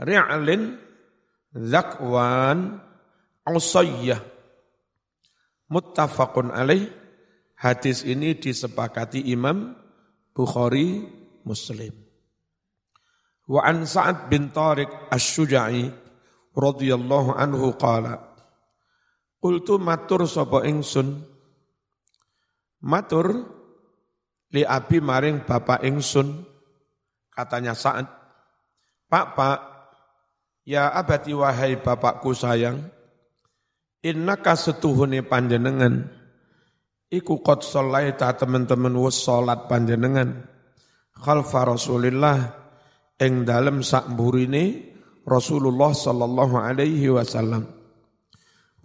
Ri'lin, 0.00 0.62
Zakwan, 1.52 2.80
Usayyah. 3.44 4.20
Muttafaqun 5.68 6.50
alaih, 6.50 6.88
hadis 7.60 8.02
ini 8.02 8.38
disepakati 8.40 9.28
Imam 9.28 9.76
Bukhari 10.32 11.04
Muslim. 11.44 11.94
Wa 13.46 13.62
an 13.62 13.86
Sa'ad 13.86 14.26
bin 14.26 14.50
Tariq 14.50 15.10
Asy-Syuja'i 15.10 15.86
radhiyallahu 16.54 17.38
anhu 17.38 17.78
qala 17.78 18.25
Qultu 19.46 19.78
matur 19.78 20.26
sapa 20.26 20.66
ingsun? 20.66 21.22
Matur 22.82 23.46
li 24.50 24.66
abi 24.66 24.98
maring 24.98 25.46
bapak 25.46 25.86
ingsun 25.86 26.42
katanya 27.30 27.78
Sa'ad. 27.78 28.10
Pak 29.06 29.26
Pak 29.38 29.58
ya 30.66 30.90
abati 30.90 31.30
wahai 31.30 31.78
bapakku 31.78 32.34
sayang 32.34 32.90
Innaka 34.02 34.58
setuhune 34.58 35.22
panjenengan. 35.22 36.10
Iku 37.06 37.38
qad 37.38 37.62
sholaita 37.62 38.34
teman-teman 38.34 38.98
wis 38.98 39.22
salat 39.22 39.70
panjenengan. 39.70 40.42
Khalfa 41.14 41.70
Rasulillah 41.70 42.50
ing 43.22 43.46
dalem 43.46 43.86
sak 43.86 44.10
burine 44.10 44.90
Rasulullah 45.22 45.94
sallallahu 45.94 46.58
alaihi 46.58 47.14
wasallam 47.14 47.75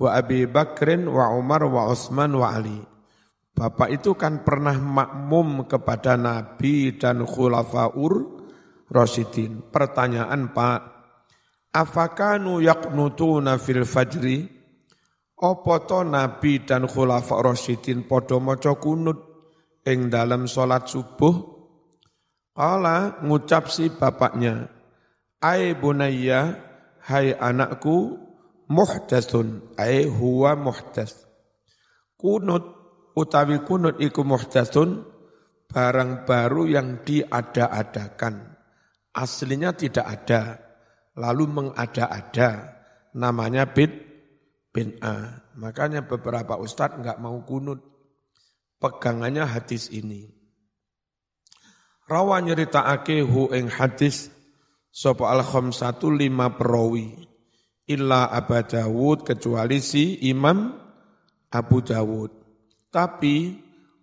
wa 0.01 0.17
Abi 0.17 0.49
Bakrin 0.49 1.05
wa 1.05 1.29
Umar 1.37 1.61
wa 1.69 1.93
Utsman 1.93 2.33
wa 2.33 2.49
Ali 2.49 2.81
Bapak 3.51 3.91
itu 3.91 4.15
kan 4.15 4.41
pernah 4.47 4.73
makmum 4.79 5.67
kepada 5.67 6.15
Nabi 6.15 6.95
dan 6.95 7.27
khulafaur 7.27 8.41
Rasidin. 8.87 9.71
Pertanyaan 9.71 10.55
Pak, 10.55 10.79
afakanu 11.75 12.63
yaknutuna 12.63 13.59
fil 13.59 13.83
fajri? 13.83 14.47
Apa 15.41 15.75
to 15.89 16.05
Nabi 16.05 16.61
dan 16.63 16.85
khulafa 16.85 17.41
Rasidin 17.41 18.05
padha 18.05 18.37
maca 18.37 18.77
kunut 18.77 19.19
ing 19.83 20.07
dalam 20.07 20.45
salat 20.45 20.85
subuh? 20.87 21.61
Kala 22.51 23.21
ngucap 23.25 23.71
si 23.71 23.89
bapaknya, 23.89 24.69
Ai 25.41 25.73
bunayya, 25.73 26.61
hai 27.09 27.33
anakku, 27.33 28.21
muhdasun, 28.71 29.75
ai 29.75 30.07
huwa 30.07 30.55
muhdas. 30.55 31.27
Kunut 32.15 32.63
utawi 33.19 33.59
kunut 33.67 33.99
iku 33.99 34.23
muhdasun, 34.23 35.03
barang 35.67 36.23
baru 36.23 36.71
yang 36.71 37.03
diada-adakan. 37.03 38.55
Aslinya 39.11 39.75
tidak 39.75 40.07
ada, 40.07 40.41
lalu 41.19 41.51
mengada-ada. 41.51 42.79
Namanya 43.11 43.67
bid 43.67 43.91
bin 44.71 44.95
A. 45.03 45.43
Makanya 45.59 46.07
beberapa 46.07 46.55
ustadz 46.55 47.03
nggak 47.03 47.19
mau 47.19 47.43
kunut. 47.43 47.83
Pegangannya 48.79 49.43
hadis 49.43 49.91
ini. 49.91 50.31
Rawa 52.07 52.39
nyerita 52.39 52.87
hu 53.05 53.51
ing 53.51 53.67
hadis 53.69 54.31
sopo 54.89 55.29
al 55.29 55.45
satu 55.71 56.11
lima 56.11 56.51
perawi 56.55 57.30
illa 57.91 58.31
Abu 58.31 58.55
Dawud 58.63 59.27
kecuali 59.27 59.83
si 59.83 60.23
Imam 60.27 60.71
Abu 61.51 61.83
Dawud. 61.83 62.31
Tapi 62.91 63.55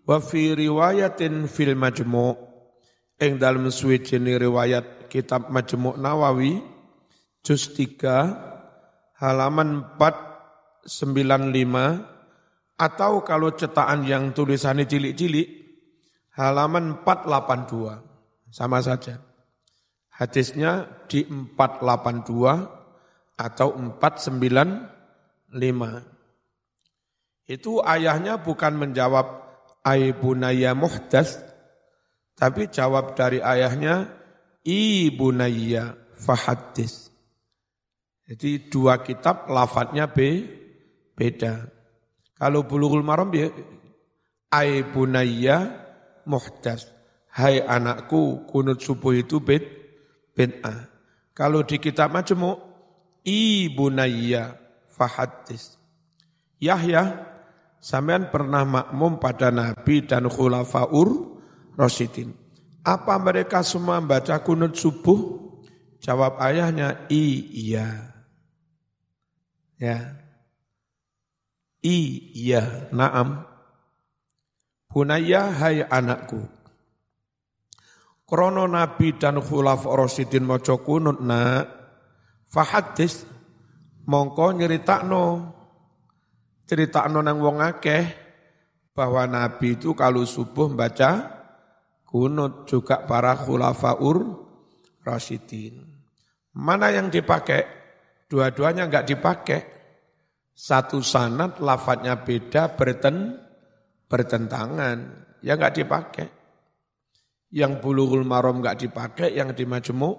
wa 0.05 0.21
fi 0.21 0.53
riwayatin 0.53 1.49
fil 1.49 1.77
majmu' 1.77 2.37
ing 3.19 3.35
dalam 3.41 3.71
suwijine 3.73 4.39
riwayat 4.39 5.09
kitab 5.11 5.51
Majmu' 5.51 5.99
Nawawi 5.99 6.63
juz 7.43 7.75
3 7.75 9.19
halaman 9.19 9.83
495 9.99 12.79
atau 12.79 13.27
kalau 13.27 13.51
cetakan 13.59 14.07
yang 14.07 14.31
tulisannya 14.31 14.87
cilik-cilik 14.87 15.51
halaman 16.39 17.03
482 17.03 18.55
sama 18.55 18.79
saja. 18.79 19.19
Hadisnya 20.15 20.87
di 21.11 21.27
482 21.27 22.78
atau 23.39 23.79
495. 23.79 25.55
Itu 27.49 27.81
ayahnya 27.81 28.43
bukan 28.43 28.75
menjawab 28.77 29.47
Aibunaya 29.87 30.77
muhdas, 30.77 31.41
tapi 32.37 32.69
jawab 32.69 33.17
dari 33.17 33.41
ayahnya 33.41 34.11
ibunayya 34.69 35.97
fahadis. 36.13 37.09
Jadi 38.29 38.69
dua 38.69 39.01
kitab 39.01 39.49
lafadznya 39.49 40.13
be, 40.13 40.45
beda. 41.17 41.73
Kalau 42.37 42.69
bulughul 42.69 43.01
maram 43.01 43.33
ya 43.33 43.49
ai 44.53 44.85
bunayya 44.85 45.73
muhdas. 46.29 46.93
Hai 47.33 47.65
anakku, 47.65 48.45
kunut 48.45 48.85
subuh 48.85 49.17
itu 49.17 49.41
bid 49.41 49.65
bid'ah. 50.37 50.91
Kalau 51.33 51.65
di 51.65 51.81
kitab 51.81 52.13
majmu' 52.13 52.68
ibunayya 53.23 54.59
fahadis. 54.91 55.79
Yahya, 56.59 57.27
sampean 57.79 58.29
pernah 58.35 58.67
makmum 58.67 59.23
pada 59.23 59.55
Nabi 59.55 60.03
dan 60.03 60.27
khulafaur 60.27 61.39
Rasidin. 61.79 62.35
Apa 62.83 63.15
mereka 63.23 63.63
semua 63.63 64.03
membaca 64.03 64.35
kunut 64.43 64.75
subuh? 64.75 65.47
Jawab 66.03 66.39
ayahnya, 66.43 67.07
iya. 67.11 68.15
Ya. 69.79 70.19
Iya, 71.79 72.91
naam. 72.91 73.47
Bunaya 74.91 75.53
hai 75.55 75.87
anakku. 75.87 76.43
Krono 78.29 78.67
Nabi 78.67 79.15
dan 79.17 79.39
khulaf 79.41 79.87
Rasidin 79.87 80.45
moco 80.45 80.83
kunut 80.83 81.23
na 81.23 81.65
fahadis 82.49 83.29
mongko 84.09 84.57
nyeritakno 84.57 85.55
ceritakno 86.69 87.25
nang 87.25 87.41
wong 87.41 87.65
akeh 87.65 88.05
bahwa 88.93 89.25
Nabi 89.25 89.79
itu 89.79 89.95
kalau 89.95 90.27
subuh 90.27 90.69
baca 90.75 91.39
kunut 92.09 92.65
juga 92.65 93.05
para 93.05 93.37
khulafaur 93.37 94.49
rasidin. 95.07 95.87
Mana 96.59 96.91
yang 96.91 97.13
dipakai? 97.13 97.63
Dua-duanya 98.27 98.91
enggak 98.91 99.07
dipakai. 99.07 99.61
Satu 100.59 100.99
sanat 100.99 101.63
lafadznya 101.63 102.19
beda 102.19 102.75
berten, 102.75 103.39
bertentangan. 104.11 104.99
Ya 105.47 105.55
enggak 105.55 105.79
dipakai. 105.79 106.27
Yang 107.55 107.73
bulughul 107.81 108.27
marom 108.27 108.61
enggak 108.61 108.83
dipakai, 108.83 109.39
yang 109.39 109.55
di 109.55 109.63
majmu 109.63 110.11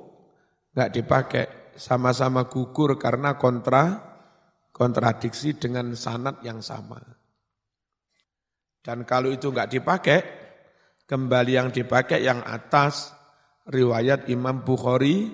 enggak 0.72 0.90
dipakai. 0.96 1.46
Sama-sama 1.80 2.52
gugur 2.52 3.00
karena 3.00 3.40
kontra 3.40 4.10
kontradiksi 4.76 5.56
dengan 5.56 5.96
sanat 5.96 6.44
yang 6.44 6.60
sama. 6.60 7.00
Dan 8.84 9.08
kalau 9.08 9.32
itu 9.32 9.52
enggak 9.52 9.72
dipakai, 9.72 10.20
kembali 11.08 11.52
yang 11.56 11.70
dipakai 11.72 12.24
yang 12.24 12.44
atas 12.44 13.12
riwayat 13.68 14.32
Imam 14.32 14.64
Bukhari 14.64 15.32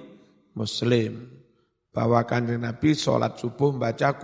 Muslim 0.57 1.29
bahwa 1.93 2.25
kanjeng 2.25 2.65
Nabi 2.65 2.97
sholat 2.97 3.37
subuh 3.37 3.71
baca 3.77 4.17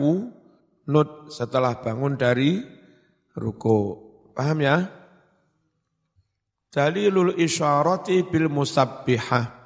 nut 0.90 1.30
setelah 1.30 1.78
bangun 1.80 2.18
dari 2.18 2.60
ruko. 3.38 4.10
Paham 4.34 4.60
ya? 4.66 4.78
Dalilul 6.72 7.38
isyarati 7.38 8.26
bil 8.26 8.50
musabbihah. 8.50 9.61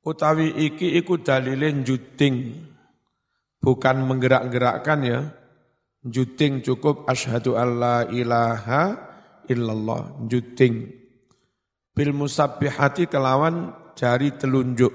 Utawi 0.00 0.52
iki 0.56 0.96
iku 0.96 1.20
dalilin 1.20 1.84
juting. 1.84 2.56
Bukan 3.60 4.08
menggerak-gerakkan 4.08 5.00
ya. 5.04 5.20
Juting 6.00 6.64
cukup 6.64 7.04
asyhadu 7.04 7.60
alla 7.60 8.08
ilaha 8.08 8.96
illallah. 9.44 10.16
Juting 10.24 10.88
bil 11.92 12.16
musabbihati 12.16 13.04
kelawan 13.12 13.76
jari 13.92 14.32
telunjuk. 14.32 14.92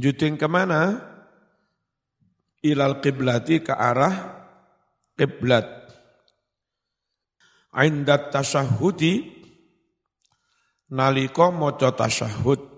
Juting 0.00 0.40
ke 0.40 0.48
mana? 0.48 0.96
Ilal 2.64 3.04
kiblati 3.04 3.60
ke 3.60 3.76
arah 3.76 4.36
kiblat 5.16 5.76
indat 7.84 8.32
tasyahudi 8.32 9.44
naliko 10.92 11.52
moco 11.52 11.92
tasyahud 11.92 12.75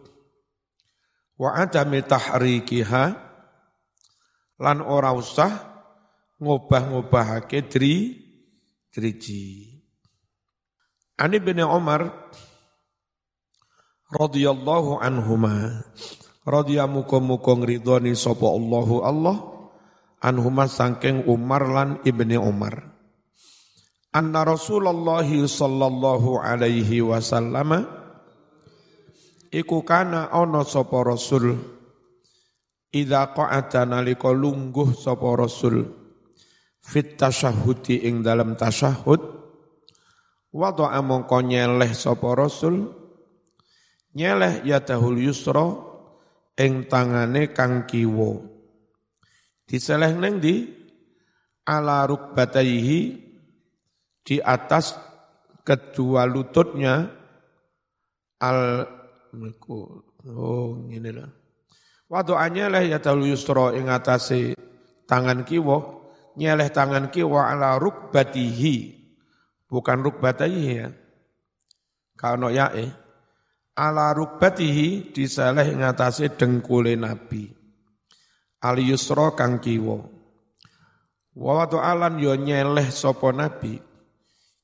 wa 1.39 1.55
adami 1.55 2.03
tahrikiha 2.03 3.05
lan 4.59 4.79
ora 4.83 5.15
usah 5.15 5.51
ngubah-ngubahake 6.43 7.71
dri 7.71 7.95
driji. 8.91 9.75
Ani 11.19 11.39
bin 11.43 11.59
Umar 11.63 12.31
radhiyallahu 14.11 15.03
anhuma 15.03 15.83
radhiya 16.47 16.87
muga-muga 16.87 17.59
ngridhani 17.59 18.15
sapa 18.15 18.47
Allahu 18.47 19.03
Allah 19.03 19.37
anhuma 20.23 20.71
sangking 20.71 21.27
Umar 21.27 21.67
lan 21.67 21.89
Ibni 22.07 22.39
Umar 22.39 22.89
anna 24.15 24.47
Rasulullah 24.47 25.27
sallallahu 25.27 26.41
alaihi 26.41 27.05
wasallam 27.05 27.85
iku 29.53 29.85
kana 29.85 30.33
ana 30.33 30.65
sapa 30.65 31.05
Rasul. 31.05 31.57
Idza 32.89 33.37
qa'ata 33.37 33.85
nalika 33.85 34.33
lungguh 34.33 34.97
sapa 34.97 35.37
Rasul. 35.37 35.85
Fit 36.81 37.21
tasyahudi 37.21 38.09
ing 38.09 38.25
dalam 38.25 38.57
tasyahud 38.57 39.39
Wada'a 40.49 41.05
mongko 41.05 41.45
nyeleh 41.45 41.93
sapa 41.93 42.33
Rasul. 42.33 42.89
Nyeleh 44.17 44.65
yadahul 44.65 45.21
yusra 45.21 45.69
ing 46.57 46.89
tangane 46.89 47.53
kang 47.53 47.85
kiwa. 47.85 48.41
Diseleh 49.69 50.17
neng 50.17 50.41
di 50.41 50.65
ala 51.69 52.09
rukbataihi 52.09 53.01
di 54.25 54.37
atas 54.41 54.97
kedua 55.61 56.25
lututnya. 56.25 57.13
Al 58.39 58.87
oh 60.27 60.79
ngene 60.89 61.11
lho. 61.15 61.27
Wadu'a 62.09 62.49
nyeleh 62.49 62.89
yadahul 62.89 63.29
yusra 63.29 63.77
ing 63.77 63.93
atase 63.93 64.57
tangan 65.05 65.45
kiwa 65.45 65.99
nyeleh 66.41 66.71
tangan 66.73 67.13
kiwa 67.13 67.53
ala 67.53 67.77
rukbatihi. 67.77 68.97
Bukan 69.69 70.01
rukbatai 70.01 70.63
ya. 70.65 70.89
Kalau 72.17 72.49
ya 72.49 72.73
eh, 72.73 72.89
ala 73.77 74.17
rukbatihi 74.17 75.13
disaleh 75.13 75.69
ngatasi 75.77 76.33
dengkule 76.41 76.97
nabi. 76.97 77.53
Al 78.65 78.81
yusra 78.81 79.37
kang 79.37 79.61
kiwa. 79.61 80.01
Wa 81.37 81.69
alan 81.69 82.17
yo 82.17 82.33
nyeleh 82.33 82.89
sapa 82.89 83.29
nabi. 83.37 83.77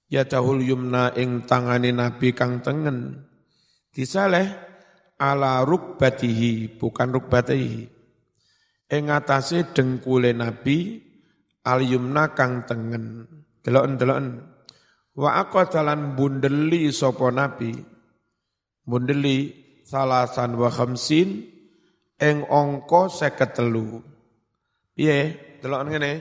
Ya 0.09 0.25
dahul 0.25 0.65
yumna 0.65 1.13
ing 1.13 1.45
tangane 1.45 1.93
nabi 1.93 2.33
kang 2.33 2.65
tengen 2.65 3.29
disaleh 3.95 4.51
ala 5.17 5.63
rukbatihi 5.63 6.77
bukan 6.77 7.15
rukbatihi 7.15 7.87
ing 8.91 9.03
ngatasi 9.07 9.71
dengkule 9.71 10.35
nabi 10.35 10.99
al 11.65 11.81
yumna 11.81 12.35
kang 12.35 12.67
tengen 12.67 13.25
delok-deloken 13.63 14.43
wa 15.15 15.31
aqadalan 15.41 16.19
bundeli 16.19 16.91
sapa 16.91 17.31
nabi 17.31 17.73
mundeli 18.85 19.65
salasan 19.85 20.57
wa 20.57 20.69
khamsin 20.73 21.55
eng 22.19 22.47
seket 23.13 23.51
telu. 23.57 24.01
Piye? 24.95 25.19
Delok 25.61 25.83
ngene. 25.89 26.13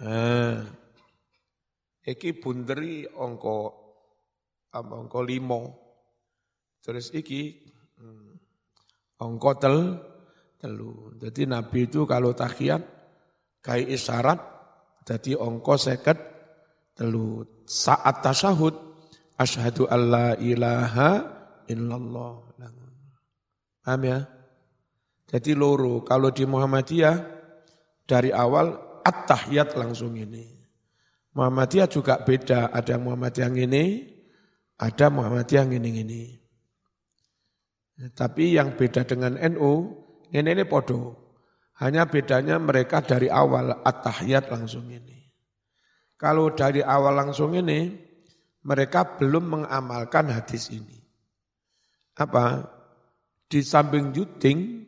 Ah. 0.00 0.64
Iki 2.08 2.40
bunderi 2.40 3.04
ongko 3.04 3.56
apa 4.72 4.92
ongko 4.96 5.20
limo. 5.24 5.60
Terus 6.88 7.12
iki 7.12 7.68
hmm, 8.00 8.32
ongko 9.20 9.50
tel 9.60 9.76
telu. 10.56 11.12
Jadi 11.20 11.44
Nabi 11.44 11.84
itu 11.84 12.08
kalau 12.08 12.32
tahiyat 12.32 12.80
kai 13.60 13.92
isyarat 13.92 14.40
jadi 15.04 15.36
ongko 15.36 15.76
seket 15.76 16.16
telu. 16.96 17.44
Saat 17.68 18.24
tasyahud 18.24 18.72
asyhadu 19.36 19.84
alla 19.84 20.32
ilaha 20.40 21.28
illallah. 21.68 22.48
Paham 23.84 24.04
ya? 24.04 24.24
Jadi 25.28 25.52
loro, 25.52 26.04
kalau 26.04 26.32
di 26.32 26.48
Muhammadiyah 26.48 27.16
dari 28.08 28.32
awal 28.32 29.00
at-tahiyat 29.04 29.76
langsung 29.76 30.16
ini. 30.16 30.44
Muhammadiyah 31.36 31.88
juga 31.88 32.20
beda, 32.20 32.72
ada 32.72 32.96
Muhammadiyah 32.96 33.48
yang 33.48 33.56
ini, 33.60 33.84
ada 34.80 35.12
Muhammadiyah 35.12 35.68
yang 35.68 35.84
ini-ini. 35.84 36.37
Tapi 37.98 38.54
yang 38.54 38.78
beda 38.78 39.02
dengan 39.02 39.34
NU, 39.34 39.90
ini 40.30 40.48
ini 40.54 40.62
podo. 40.62 41.18
Hanya 41.82 42.06
bedanya 42.06 42.58
mereka 42.62 43.02
dari 43.02 43.26
awal 43.26 43.82
at-tahiyat 43.82 44.50
langsung 44.54 44.86
ini. 44.86 45.18
Kalau 46.14 46.54
dari 46.54 46.82
awal 46.82 47.14
langsung 47.14 47.58
ini, 47.58 47.90
mereka 48.66 49.18
belum 49.18 49.62
mengamalkan 49.62 50.30
hadis 50.30 50.70
ini. 50.70 50.98
Apa? 52.18 52.66
Di 53.46 53.62
samping 53.62 54.14
juting 54.14 54.86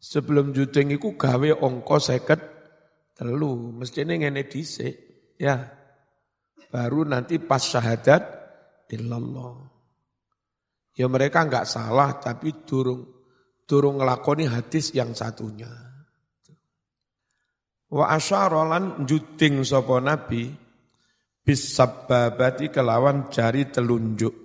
sebelum 0.00 0.52
juting 0.52 0.92
itu 0.92 1.16
gawe 1.16 1.50
ongko 1.56 1.96
seket 2.00 2.40
telu. 3.16 3.72
Mestinya 3.76 4.16
ngene 4.16 4.48
dhisik 4.48 4.94
ya. 5.36 5.56
Baru 6.72 7.04
nanti 7.04 7.36
pas 7.36 7.60
syahadat 7.60 8.24
illallah 8.88 9.71
ya 10.92 11.08
mereka 11.08 11.44
enggak 11.44 11.68
salah 11.68 12.20
tapi 12.20 12.64
durung 12.64 13.04
durung 13.64 14.00
ngelakoni 14.00 14.48
hadis 14.48 14.92
yang 14.92 15.16
satunya 15.16 15.68
wa 17.92 18.08
asyarolan 18.12 19.04
juting 19.04 19.64
sapa 19.64 20.00
nabi 20.00 20.52
bisababati 21.42 22.70
kelawan 22.70 23.32
jari 23.32 23.68
telunjuk 23.68 24.42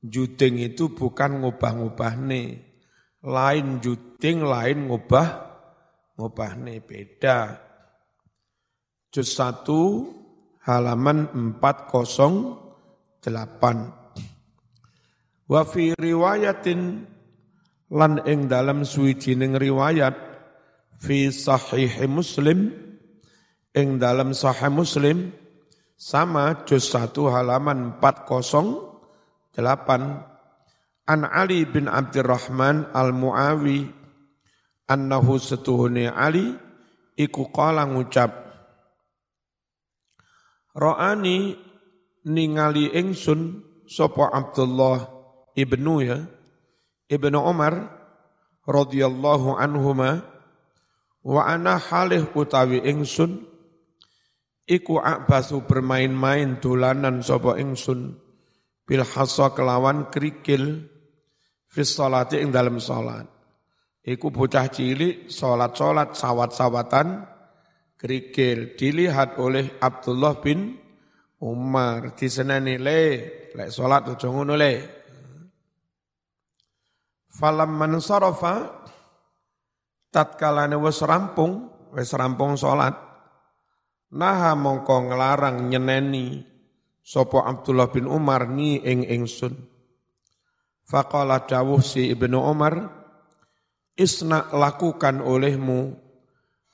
Juting 0.00 0.64
itu 0.64 0.96
bukan 0.96 1.44
ngubah-ngubah 1.44 2.24
nih. 2.24 2.56
Lain 3.20 3.84
juting, 3.84 4.40
lain 4.40 4.88
ngubah, 4.88 5.28
ngubah 6.16 6.56
nih. 6.56 6.80
Beda. 6.80 7.60
Juz 9.12 9.36
1 9.36 10.64
halaman 10.64 11.28
408. 11.60 13.99
Wa 15.50 15.66
fi 15.66 15.90
riwayatin 15.98 17.10
lan 17.90 18.22
ing 18.22 18.46
dalam 18.46 18.86
suwijining 18.86 19.58
riwayat 19.58 20.14
fi 21.02 21.26
sahih 21.26 22.06
Muslim 22.06 22.70
ing 23.74 23.98
dalam 23.98 24.30
sahih 24.30 24.70
Muslim 24.70 25.34
sama 25.98 26.62
juz 26.70 26.86
1 26.94 27.18
halaman 27.34 27.98
40 27.98 29.50
Delapan, 29.50 30.22
An 31.10 31.26
Ali 31.26 31.66
bin 31.66 31.90
Abdurrahman 31.90 32.94
al-Muawi 32.94 33.90
annahu 34.86 35.42
setuhuni 35.42 36.06
Ali 36.06 36.54
iku 37.18 37.50
qala 37.50 37.90
ngucap 37.90 38.30
Ra'ani 40.70 41.58
ningali 42.30 42.94
ingsun 42.94 43.58
sapa 43.90 44.30
Abdullah 44.30 45.19
ibnu 45.60 45.94
ya 46.00 46.24
ibnu 47.12 47.36
Umar 47.36 47.92
radhiyallahu 48.64 49.60
anhuma 49.60 50.24
wa 51.20 51.42
ana 51.44 51.76
halih 51.76 52.32
utawi 52.32 52.80
ingsun 52.88 53.44
iku 54.70 55.02
akbasu 55.02 55.66
bermain-main 55.66 56.62
dolanan 56.62 57.20
sapa 57.20 57.58
ingsun 57.58 58.16
bil 58.86 59.02
hasa 59.02 59.50
kelawan 59.52 60.08
kerikil 60.08 60.86
fis 61.70 61.94
salati 61.94 62.38
ing 62.42 62.50
dalam 62.50 62.78
salat. 62.82 63.26
Iku 64.00 64.32
bocah 64.32 64.66
cilik 64.72 65.28
salat-salat 65.28 66.16
sawat-sawatan 66.16 67.22
kerikil 68.00 68.74
dilihat 68.74 69.36
oleh 69.36 69.76
Abdullah 69.78 70.40
bin 70.40 70.74
Umar 71.40 72.16
diseneni 72.16 72.80
le 72.80 73.02
lek 73.54 73.68
salat 73.68 74.08
aja 74.08 74.26
ngono 74.26 74.56
le. 74.56 74.99
Falam 77.40 77.72
man 77.72 77.96
sarafa 78.04 78.84
tatkalane 80.12 80.76
wis 80.76 81.00
rampung 81.00 81.72
wis 81.96 82.12
rampung 82.12 82.60
salat 82.60 82.92
naha 84.12 84.52
mongko 84.52 85.08
nglarang 85.08 85.72
nyeneni 85.72 86.50
Sopo 87.10 87.42
Abdullah 87.42 87.90
bin 87.90 88.06
Umar 88.06 88.46
ni 88.46 88.78
ing 88.78 89.02
ingsun. 89.02 89.56
Faqala 90.86 91.42
dawuh 91.42 91.82
si 91.82 92.06
Ibnu 92.06 92.38
Umar, 92.38 92.86
isna 93.98 94.46
lakukan 94.54 95.18
olehmu 95.18 95.98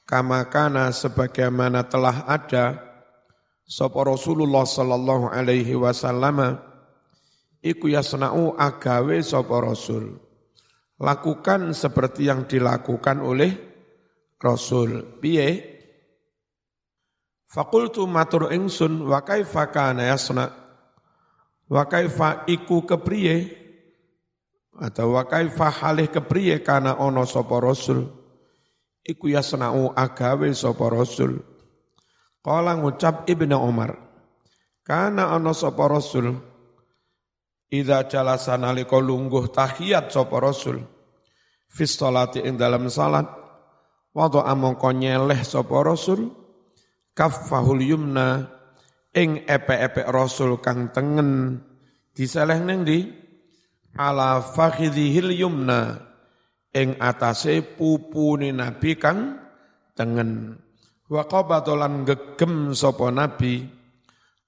kama 0.04 0.44
kana 0.52 0.92
sebagaimana 0.92 1.88
telah 1.88 2.28
ada 2.28 2.84
sapa 3.64 3.96
Rasulullah 4.04 4.68
sallallahu 4.68 5.32
alaihi 5.32 5.72
wasallam 5.72 6.60
iku 7.64 7.88
yasna'u 7.88 8.60
agawe 8.60 9.16
sapa 9.24 9.56
Rasul. 9.56 10.25
Lakukan 10.96 11.76
seperti 11.76 12.24
yang 12.28 12.48
dilakukan 12.48 13.20
oleh 13.20 13.52
Rasul. 14.40 15.20
Piye? 15.20 15.76
Fakultu 17.46 18.04
matur 18.04 18.52
ingsun 18.52 19.04
wa 19.04 19.20
kaifa 19.24 19.68
kana 19.72 20.08
yasna? 20.12 20.52
Wa 21.68 21.84
kaifa 21.88 22.44
iku 22.48 22.84
kepriye? 22.84 23.64
Atau 24.76 25.16
wa 25.16 25.24
kaifa 25.24 25.72
halih 25.72 26.12
kepriye 26.12 26.60
kana 26.60 27.00
ono 27.00 27.24
sapa 27.24 27.56
rasul? 27.64 28.12
Iku 29.00 29.32
yasna'u 29.32 29.96
agawe 29.96 30.52
sapa 30.52 30.92
rasul. 30.92 31.40
Kala 32.44 32.76
ngucap 32.76 33.24
Ibnu 33.24 33.56
Umar 33.56 33.96
kana 34.84 35.32
ono 35.34 35.50
sapa 35.56 35.88
rasul 35.88 36.55
Idza 37.66 38.06
jalasa 38.06 38.54
nalika 38.54 39.02
lungguh 39.02 39.50
tahiyat 39.50 40.14
sapa 40.14 40.38
rasul 40.38 40.78
fi 41.66 41.82
sholati 41.82 42.46
ing 42.46 42.54
dalam 42.54 42.86
salat 42.86 43.26
wa 44.14 44.26
mongko 44.30 44.94
nyeleh 44.94 45.42
sapa 45.42 45.82
rasul 45.82 46.30
kaffahul 47.10 47.82
yumna 47.82 48.46
ing 49.10 49.42
epe-epe 49.50 50.06
rasul 50.06 50.62
kang 50.62 50.94
tengen 50.94 51.58
diseleh 52.14 52.62
neng 52.62 52.86
di 52.86 53.02
ala 53.98 54.44
fakhidhil 54.44 55.34
yumna 55.34 56.06
ing 56.76 56.94
atase 57.00 57.64
pupune 57.64 58.52
nabi 58.52 58.94
kang 59.00 59.40
tengen. 59.96 60.60
Wa 61.08 61.24
qabatolan 61.24 62.04
gegem 62.04 62.76
sapa 62.76 63.08
nabi 63.08 63.75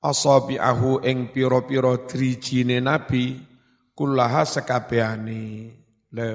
asabi'ahu 0.03 1.03
ing 1.03 1.35
pira-pira 1.35 2.07
drijine 2.07 2.79
nabi 2.79 3.35
kullaha 3.99 4.47
sekabehane 4.47 5.75
le 6.15 6.29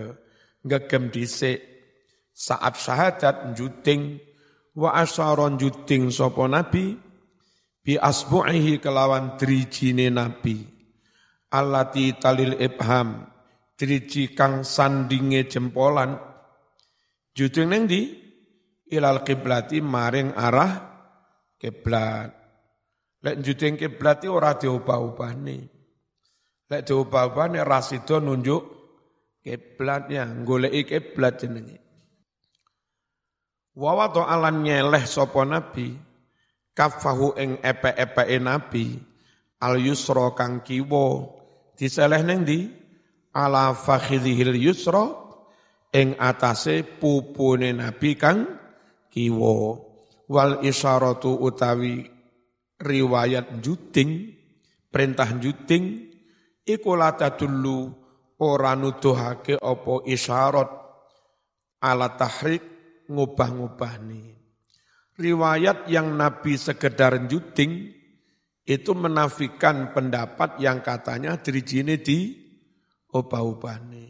gegem 0.63 1.11
dhisik. 1.11 1.71
Saat 2.33 2.81
syahadat 2.81 3.53
juting 3.53 4.17
wa 4.73 4.97
asyaron 4.97 5.53
juting 5.61 6.09
sopo 6.09 6.49
nabi 6.49 6.97
bi 7.85 7.93
asbu'ihi 7.93 8.81
kelawan 8.81 9.37
drijine 9.37 10.09
nabi. 10.09 10.65
Allati 11.53 12.17
talil 12.17 12.57
ibham 12.57 13.29
driji 13.77 14.33
kang 14.33 14.65
sandinge 14.65 15.45
jempolan. 15.45 16.17
Judeng 17.37 17.69
neng 17.69 17.85
di 17.85 18.01
ilal 18.89 19.21
kiblati 19.21 19.77
maring 19.77 20.33
arah 20.33 20.73
kiblat 21.61 22.42
lek 23.23 23.39
judeng 23.39 23.79
kiblat 23.79 24.27
ora 24.27 24.59
diubah-ubahne 24.59 25.57
lek 26.67 26.81
diubah-ubahne 26.83 27.63
rasido 27.63 28.19
nunjuk 28.19 28.63
kiblatnya 29.43 30.27
goleki 30.47 30.87
kiblat 30.87 31.43
jenenge. 31.43 31.77
Wa 33.73 34.05
to 34.13 34.21
alan 34.21 34.61
nyeleh 34.61 35.03
sapa 35.03 35.41
nabi 35.43 35.97
kafahu 36.77 37.33
ing 37.41 37.57
epe-epeke 37.59 38.37
nabi 38.37 39.01
al 39.59 39.81
yusra 39.81 40.31
kang 40.37 40.61
kiwa. 40.61 41.41
Diseleh 41.73 42.21
ning 42.21 42.45
di 42.45 42.69
ala 43.33 43.73
fakhidhil 43.73 44.53
yusra 44.61 45.09
ing 45.89 46.13
atase 46.21 46.85
pupune 46.85 47.73
nabi 47.73 48.13
kang 48.13 48.45
kiwa. 49.09 49.73
Wal 50.29 50.61
isyaratu 50.63 51.41
utawi 51.41 52.12
riwayat 52.83 53.63
juting 53.63 54.35
perintah 54.91 55.31
juting 55.39 56.11
iku 56.67 56.99
dulu 57.39 57.95
ora 58.43 58.75
nuduhake 58.75 59.55
apa 59.55 59.93
isyarat 60.03 60.69
ala 61.79 62.11
tahrik 62.19 62.61
ngubah-ngubahni 63.07 64.35
riwayat 65.17 65.87
yang 65.87 66.11
Nabi 66.13 66.59
sekedar 66.59 67.15
juting 67.31 68.03
itu 68.63 68.91
menafikan 68.95 69.91
pendapat 69.91 70.59
yang 70.63 70.79
katanya 70.79 71.35
dirijine 71.35 71.99
di 71.99 72.31
ubah-ubahne. 73.11 74.05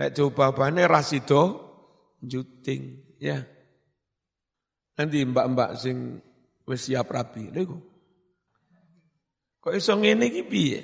Lek 0.00 0.16
ubah-ubahne 0.16 0.88
rasido 0.88 1.68
juting 2.24 3.16
ya. 3.20 3.44
Nanti 4.96 5.20
mbak-mbak 5.24 5.70
sing 5.76 6.20
wis 6.64 6.88
siap 6.88 7.12
rapi 7.12 7.52
lho. 7.52 7.89
Kok 9.60 9.76
iso 9.76 9.92
ngene 10.00 10.32
iki 10.32 10.42
piye? 10.48 10.80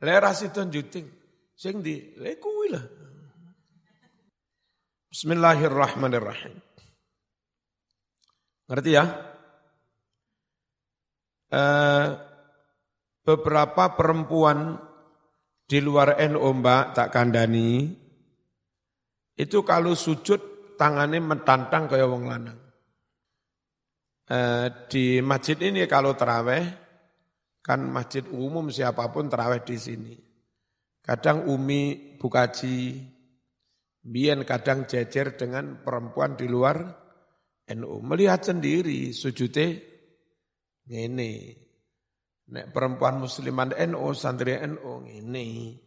Lek 0.00 0.18
rasido 0.18 0.64
juting 0.64 1.06
sing 1.52 1.84
di 1.84 2.16
lek 2.16 2.40
kuwi 2.40 2.72
lah. 2.72 2.84
Bismillahirrahmanirrahim. 5.12 6.56
Ngerti 8.72 8.90
ya? 8.96 9.04
Eh, 11.52 12.06
beberapa 13.20 13.92
perempuan 13.92 14.80
di 15.68 15.78
luar 15.84 16.16
NU 16.32 16.48
mbak 16.64 16.96
tak 16.96 17.12
kandani, 17.12 17.92
itu 19.36 19.58
kalau 19.60 19.92
sujud 19.92 20.74
tangannya 20.80 21.20
mentantang 21.20 21.92
kayak 21.92 22.08
wong 22.08 22.24
lanang. 22.24 22.56
Eh, 24.32 24.88
di 24.88 25.20
masjid 25.20 25.60
ini 25.60 25.84
kalau 25.84 26.16
teraweh, 26.16 26.81
kan 27.62 27.80
masjid 27.86 28.26
umum 28.26 28.68
siapa 28.68 29.06
pun 29.14 29.30
teraweh 29.30 29.62
di 29.62 29.78
sini. 29.78 30.14
Kadang 31.02 31.50
Umi 31.50 32.14
Bukaji, 32.18 32.94
Bian 34.02 34.42
kadang 34.42 34.90
jejer 34.90 35.38
dengan 35.38 35.78
perempuan 35.78 36.34
di 36.34 36.50
luar 36.50 36.82
NU 37.70 38.02
melihat 38.02 38.42
sendiri 38.42 39.14
sujudnya 39.14 39.78
ini. 40.90 41.54
Nek 42.52 42.74
perempuan 42.74 43.22
musliman 43.22 43.70
NU, 43.70 44.10
santri 44.12 44.58
NU 44.58 45.06
ini. 45.06 45.78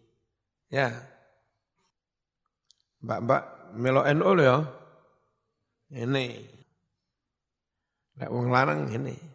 Ya. 0.71 0.95
Mbak-mbak 3.03 3.75
melo 3.75 4.01
NU 4.07 4.29
loh 4.31 4.45
ya. 4.47 4.57
Ini. 5.91 6.25
Nek 8.15 8.29
wong 8.31 8.47
lanang 8.47 8.88
ini. 8.95 9.35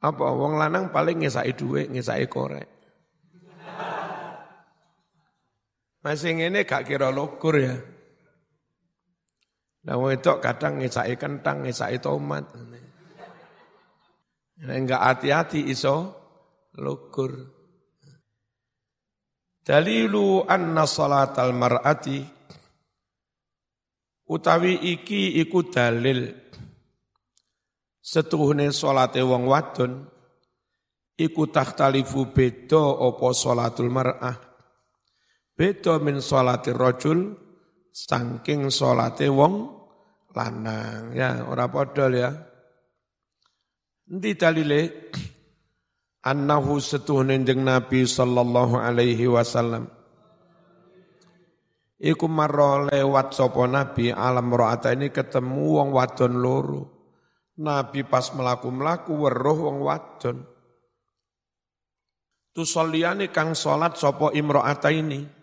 Apa 0.00 0.32
wong 0.32 0.56
lanang 0.56 0.88
paling 0.88 1.20
ngesai 1.20 1.52
duit, 1.52 1.92
ngesai 1.92 2.24
korek. 2.24 2.68
Masih 6.00 6.32
ini 6.32 6.64
gak 6.64 6.88
kira 6.88 7.12
lokur 7.12 7.60
ya. 7.60 7.76
Nah 9.84 9.96
itu 10.08 10.32
kadang 10.40 10.80
ngesai 10.80 11.20
kentang, 11.20 11.68
ngesai 11.68 12.00
tomat. 12.00 12.48
Nah, 14.60 14.76
enggak 14.76 15.00
hati-hati 15.00 15.72
iso 15.72 16.12
lukur. 16.76 17.32
Dalilu 19.64 20.44
anna 20.44 20.84
salatal 20.84 21.52
mar'ati 21.56 22.20
utawi 24.28 24.96
iki 24.96 25.40
iku 25.40 25.68
dalil 25.68 26.28
setuhune 28.00 28.72
salate 28.72 29.20
wong 29.20 29.44
wadon 29.44 30.08
iku 31.20 31.52
takhtalifu 31.52 32.32
beda 32.32 32.96
apa 32.96 33.26
salatul 33.36 33.92
mar'ah. 33.92 34.36
Beda 35.52 36.00
min 36.00 36.24
salatir 36.24 36.72
rajul 36.72 37.36
saking 37.92 38.72
salate 38.72 39.28
wong 39.28 39.68
lanang. 40.32 41.12
Ya 41.12 41.44
ora 41.44 41.68
padha 41.68 42.08
ya. 42.08 42.32
Nanti 44.08 44.32
dalile? 44.34 45.12
Annahu 46.30 46.80
setuhne 46.80 47.36
jeng 47.44 47.64
Nabi 47.64 48.04
sallallahu 48.04 48.76
alaihi 48.80 49.24
wasallam. 49.28 49.88
Iku 52.00 52.28
marra 52.28 52.88
lewat 52.88 53.36
sapa 53.36 53.68
Nabi 53.68 54.08
alam 54.08 54.48
ro'ata 54.48 54.96
ini 54.96 55.12
ketemu 55.12 55.80
wong 55.80 55.88
wadon 55.92 56.40
loro 56.40 56.99
Nabi 57.60 58.08
pas 58.08 58.32
melaku-melaku 58.32 59.12
weruh 59.20 59.58
wong 59.68 59.78
wadon. 59.84 60.48
Tusoliane 62.56 63.28
kang 63.28 63.52
salat 63.52 64.00
sapa 64.00 64.32
imro'ata 64.32 64.90
ini 64.90 65.40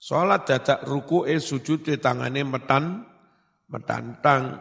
Sholat 0.00 0.48
dadak 0.48 0.80
ruku 0.88 1.28
sujud 1.36 1.84
di 1.84 2.00
tangane 2.00 2.40
metan, 2.40 3.04
metantang. 3.68 4.56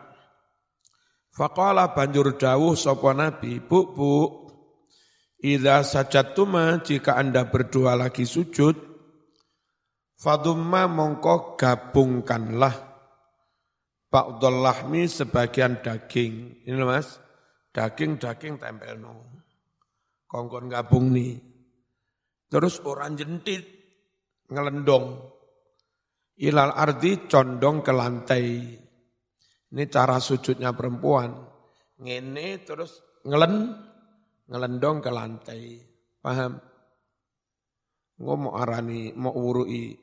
Faqala 1.32 1.96
banjur 1.96 2.36
dawuh 2.36 2.76
sapa 2.76 3.16
Nabi, 3.16 3.64
Bu, 3.64 3.96
Bu, 3.96 4.12
Idza 5.40 5.88
sajatuma 5.88 6.84
jika 6.84 7.16
Anda 7.16 7.48
berdua 7.48 7.96
lagi 7.96 8.28
sujud, 8.28 8.76
fadumma 10.20 10.92
mongko 10.92 11.56
gabungkanlah 11.56 12.89
ba'dul 14.10 14.66
lahmi 14.66 15.06
sebagian 15.06 15.80
daging. 15.80 16.66
Ini 16.66 16.76
loh 16.76 16.90
Mas, 16.90 17.22
daging-daging 17.72 18.58
tempel 18.58 18.98
no. 18.98 19.14
Kongkon 20.26 20.70
gabung 20.70 21.14
nih. 21.14 21.38
Terus 22.50 22.82
orang 22.82 23.14
jentit, 23.14 23.66
ngelendong. 24.50 25.38
Ilal 26.42 26.74
ardi 26.74 27.30
condong 27.30 27.86
ke 27.86 27.94
lantai. 27.94 28.46
Ini 29.70 29.84
cara 29.86 30.18
sujudnya 30.18 30.74
perempuan. 30.74 31.30
Ngene 32.02 32.66
terus 32.66 33.22
ngelen, 33.22 33.70
ngelendong 34.50 34.98
ke 34.98 35.12
lantai. 35.14 35.62
Paham? 36.20 36.58
Ngomong 38.20 38.54
arani, 38.58 39.16
mau 39.16 39.32
urui, 39.32 39.96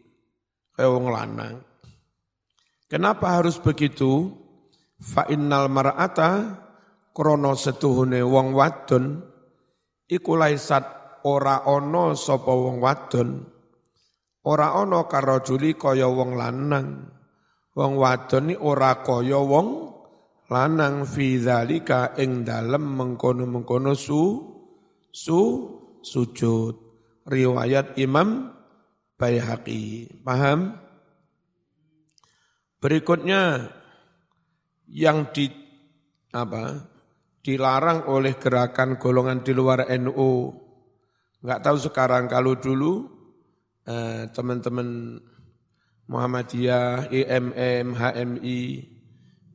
kayak 0.72 0.88
wong 0.88 1.06
lanang. 1.12 1.60
Kenapa 2.86 3.38
harus 3.38 3.58
begitu? 3.58 4.30
Fa 4.96 5.28
innal 5.28 5.68
mar'ata 5.68 6.62
krono 7.12 7.52
setuhune 7.52 8.24
wong 8.24 8.56
wadon 8.56 9.20
iku 10.08 10.32
laisat 10.40 11.20
ora 11.28 11.68
ono 11.68 12.16
sapa 12.16 12.48
wong 12.48 12.80
wadon 12.80 13.28
Ora 14.46 14.78
ana 14.78 15.10
karajuli 15.10 15.74
kaya 15.74 16.06
wong 16.06 16.38
lanang. 16.38 17.10
Wong 17.74 17.92
wadon 17.98 18.54
ora 18.62 19.02
kaya 19.02 19.42
wong 19.42 19.90
lanang 20.46 21.02
fi 21.02 21.42
dzalika 21.42 22.14
ing 22.14 22.46
dalem 22.46 22.94
mengkono-mengkono 22.94 23.98
su 23.98 24.22
su 25.10 25.40
sujud. 25.98 26.74
Riwayat 27.26 27.98
Imam 27.98 28.54
Baihaqi. 29.18 30.22
Paham? 30.22 30.85
Berikutnya 32.86 33.66
yang 34.86 35.34
di 35.34 35.50
apa? 36.30 36.94
dilarang 37.46 38.10
oleh 38.10 38.34
gerakan 38.42 38.98
golongan 38.98 39.46
di 39.46 39.54
luar 39.54 39.86
NU. 40.02 40.50
Enggak 41.46 41.62
tahu 41.62 41.78
sekarang 41.78 42.26
kalau 42.26 42.58
dulu 42.58 43.16
Eh, 43.86 44.26
teman-teman 44.34 45.14
Muhammadiyah, 46.10 47.06
IMM, 47.06 47.94
HMI, 47.94 48.60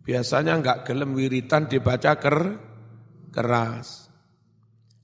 biasanya 0.07 0.55
enggak 0.55 0.87
gelem 0.87 1.11
wiritan 1.11 1.67
dibaca 1.67 2.15
ker, 2.15 2.39
keras. 3.27 4.07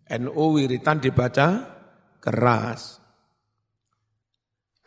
NU 0.07 0.43
wiritan 0.55 1.03
dibaca 1.03 1.59
keras. 2.23 3.03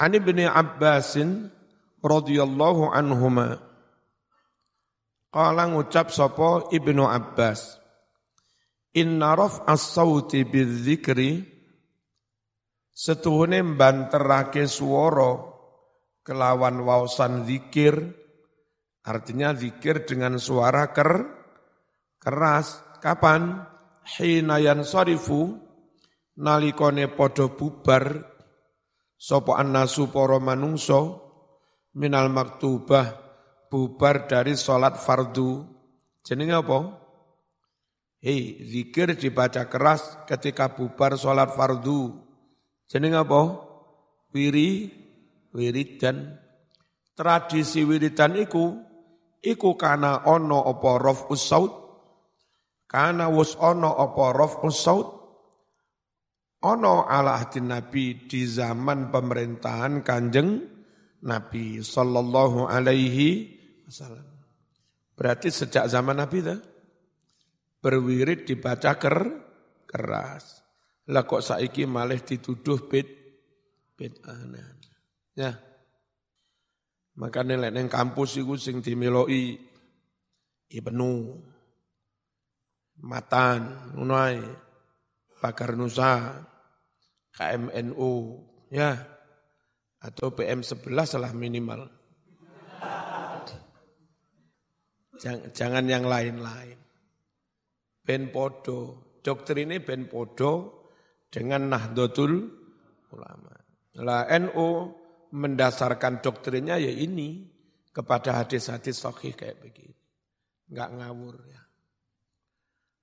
Ani 0.00 0.16
bin 0.24 0.40
Abbasin 0.48 1.52
radhiyallahu 2.00 2.92
anhuma. 2.92 3.60
Qala 5.30 5.70
ngucap 5.70 6.10
sapa 6.10 6.68
Ibnu 6.74 7.06
Abbas. 7.06 7.78
Inna 8.98 9.38
raf 9.38 9.62
as-sauti 9.70 10.42
bidzikri 10.42 11.46
setuhune 12.90 13.62
banterake 13.78 14.66
swara 14.66 15.38
kelawan 16.26 16.82
waosan 16.82 17.46
zikir 17.46 17.96
artinya 19.06 19.56
zikir 19.56 20.04
dengan 20.04 20.36
suara 20.36 20.92
ker 20.92 21.24
keras 22.20 22.82
kapan 23.00 23.64
hina 24.04 24.60
yansarifu 24.60 25.56
nalikone 26.36 27.08
padha 27.08 27.48
bubar 27.48 28.26
sapa 29.16 29.56
annasu 29.56 30.12
para 30.12 30.36
manungso 30.36 31.19
minal 31.94 32.30
maktubah 32.30 33.16
bubar 33.70 34.26
dari 34.26 34.54
salat 34.54 34.98
fardu. 34.98 35.66
Jenenge 36.20 36.54
apa? 36.60 36.78
Hei, 38.20 38.60
zikir 38.68 39.16
dibaca 39.16 39.64
keras 39.66 40.26
ketika 40.28 40.70
bubar 40.76 41.16
salat 41.16 41.56
fardu. 41.56 42.20
Jenenge 42.90 43.18
apa? 43.24 43.40
Wiri, 44.30 44.90
wiridan. 45.56 46.38
Tradisi 47.16 47.84
wiridan 47.84 48.38
iku, 48.38 48.80
iku 49.44 49.76
kana 49.76 50.24
ono 50.24 50.64
apa 50.64 50.90
rof 50.96 51.28
usaud, 51.28 51.72
kana 52.88 53.28
wus 53.28 53.60
ono 53.60 53.92
apa 53.92 54.24
rof 54.32 54.64
usaud, 54.64 55.08
ono 56.64 57.04
ala 57.04 57.36
ahdi 57.36 57.60
Nabi 57.60 58.24
di 58.24 58.48
zaman 58.48 59.12
pemerintahan 59.12 60.00
Kanjeng 60.00 60.64
Nabi 61.24 61.84
sallallahu 61.84 62.64
alaihi 62.68 63.58
wasallam. 63.84 64.24
Berarti 65.16 65.52
sejak 65.52 65.84
zaman 65.88 66.16
Nabi 66.16 66.40
itu 66.40 66.56
berwirid 67.84 68.48
dibaca 68.48 68.96
ker, 68.96 69.18
keras. 69.84 70.64
Lah 71.12 71.28
kok 71.28 71.44
saiki 71.44 71.84
malah 71.84 72.16
dituduh 72.16 72.88
bid 72.88 73.08
bid'ah. 74.00 74.36
Ya. 75.36 75.52
Makanya 77.20 77.68
lek 77.68 77.92
kampus 77.92 78.40
iku 78.40 78.56
sing 78.56 78.80
dimiloi 78.80 79.60
Ibnu 80.70 81.12
Matan, 83.00 83.92
ngono 83.96 84.16
Pakar 85.40 85.72
Nusa, 85.72 86.36
KMNU, 87.32 88.12
ya, 88.68 88.92
atau 90.00 90.32
PM11 90.32 91.20
lah 91.20 91.32
minimal. 91.36 91.80
Jangan, 95.20 95.52
jangan 95.52 95.84
yang 95.84 96.08
lain-lain. 96.08 96.78
Ben 98.00 98.32
podo, 98.32 99.12
doktrinnya 99.20 99.84
ben 99.84 100.08
podo 100.08 100.88
dengan 101.28 101.68
Nahdlatul 101.68 102.32
Ulama. 103.12 103.52
Lah 104.00 104.24
NU 104.40 104.68
mendasarkan 105.36 106.24
doktrinnya 106.24 106.80
ya 106.80 106.88
ini 106.88 107.44
kepada 107.92 108.40
hadis-hadis 108.40 109.02
sahih 109.02 109.36
kayak 109.36 109.60
begini. 109.60 109.98
Enggak 110.72 110.90
ngawur 110.96 111.36
ya. 111.44 111.62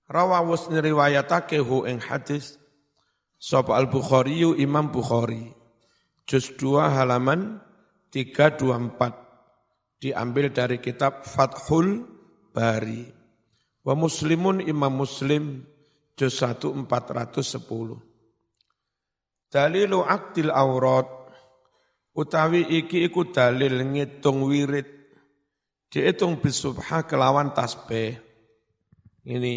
Rawawus 0.08 0.72
niriwayatake 0.72 1.60
hu 1.60 1.84
ing 1.84 2.00
hadis 2.00 2.56
sapa 3.36 3.76
Al-Bukhari 3.76 4.40
Imam 4.58 4.88
Bukhari 4.88 5.57
juz 6.28 6.52
2 6.60 6.92
halaman 6.92 7.64
324 8.12 10.04
diambil 10.04 10.52
dari 10.52 10.78
kitab 10.84 11.24
Fathul 11.24 12.04
Bari. 12.52 13.08
Wa 13.88 13.96
Muslimun 13.96 14.60
Imam 14.60 14.92
Muslim 14.92 15.64
juz 16.20 16.44
1 16.44 16.60
410 16.60 18.08
Dalilu 19.48 20.04
aktil 20.04 20.52
aurat 20.52 21.08
utawi 22.12 22.68
iki 22.68 23.08
iku 23.08 23.32
dalil 23.32 23.80
ngitung 23.80 24.44
wirid. 24.44 25.00
Dihitung 25.88 26.44
bisubha 26.44 27.08
kelawan 27.08 27.56
tasbih. 27.56 28.20
Ini 29.24 29.56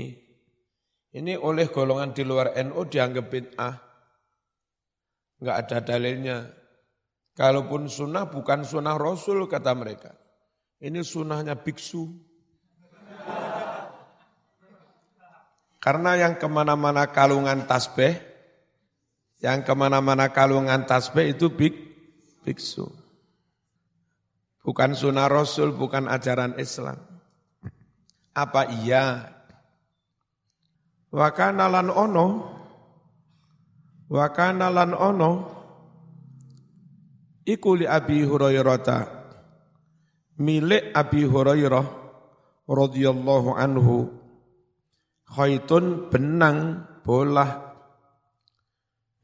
ini 1.11 1.35
oleh 1.35 1.67
golongan 1.67 2.15
di 2.15 2.23
luar 2.23 2.55
NU 2.63 2.87
dianggap 2.87 3.27
bid'ah. 3.27 3.75
Enggak 5.43 5.57
ada 5.67 5.79
dalilnya. 5.83 6.60
Kalaupun 7.41 7.89
sunnah 7.89 8.29
bukan 8.29 8.69
sunnah 8.69 9.01
Rasul 9.01 9.49
kata 9.49 9.73
mereka. 9.73 10.13
Ini 10.77 11.01
sunnahnya 11.01 11.57
biksu. 11.57 12.13
Karena 15.81 16.21
yang 16.21 16.37
ke 16.37 16.45
mana-mana 16.45 17.09
kalungan 17.09 17.65
tasbih, 17.65 18.21
yang 19.41 19.65
ke 19.65 19.73
mana-mana 19.73 20.29
kalungan 20.29 20.85
tasbih 20.85 21.33
itu 21.33 21.49
bik, 21.49 21.73
biksu. 22.45 22.85
Bukan 24.61 24.93
sunnah 24.93 25.25
Rasul, 25.25 25.73
bukan 25.73 26.13
ajaran 26.13 26.61
Islam. 26.61 27.01
Apa 28.37 28.69
iya 28.85 29.41
Wa 31.11 31.35
kana 31.35 31.67
lan 31.67 31.91
ono 31.91 32.27
wa 34.07 34.27
kana 34.31 34.71
lan 34.71 34.95
ono 34.95 35.60
iku 37.47 37.79
li 37.79 37.87
Abi 37.89 38.25
Hurairah 38.25 39.21
milik 40.41 40.97
Abi 40.97 41.29
Hurairah 41.29 41.87
radhiyallahu 42.65 43.51
anhu. 43.55 44.09
Khaitun 45.31 46.11
benang 46.11 46.89
bolah. 47.07 47.71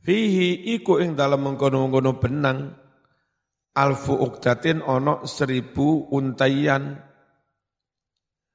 Fihi 0.07 0.71
iku 0.79 1.03
ing 1.03 1.19
dalam 1.19 1.43
mengkono-mengkono 1.43 2.21
benang. 2.21 2.59
Alfu 3.77 4.17
ukdatin 4.17 4.81
ono 4.81 5.27
seribu 5.29 6.09
untayan 6.15 6.97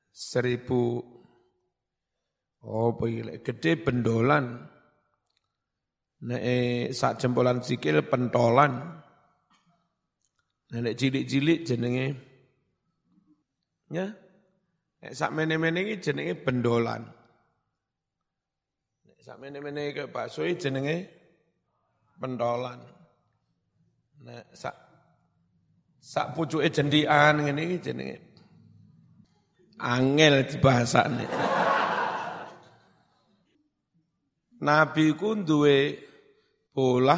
seribu. 0.10 0.98
Oh, 2.62 2.94
pilih 2.98 3.42
gede 3.42 3.78
bendolan. 3.78 4.70
Nek 6.22 6.46
sak 6.94 7.22
jempolan 7.22 7.66
sikil 7.66 8.06
pentolan. 8.06 9.02
Nek 10.72 10.96
cilik-cilik 10.96 11.68
jenenge 11.68 12.08
ya. 13.92 14.08
Nek 15.04 15.12
sak 15.12 15.36
mene-mene 15.36 15.84
iki 15.84 15.96
jenenge 16.00 16.40
bendolan. 16.40 17.04
Nek 19.04 19.20
sak 19.20 19.36
mene-mene 19.36 19.92
ke 19.92 20.08
bakso 20.08 20.48
jenenge 20.48 21.12
pentolan. 22.16 22.80
Nek 24.24 24.48
sak 24.56 24.76
sak 26.00 26.32
pucuke 26.40 26.72
jendian 26.72 27.44
ngene 27.44 27.62
iki 27.68 27.78
jenenge 27.92 28.18
angel 29.82 30.48
dibahasane. 30.48 31.26
Nabi 34.62 35.06
ku 35.18 35.36
duwe 35.36 35.98
bola 36.72 37.18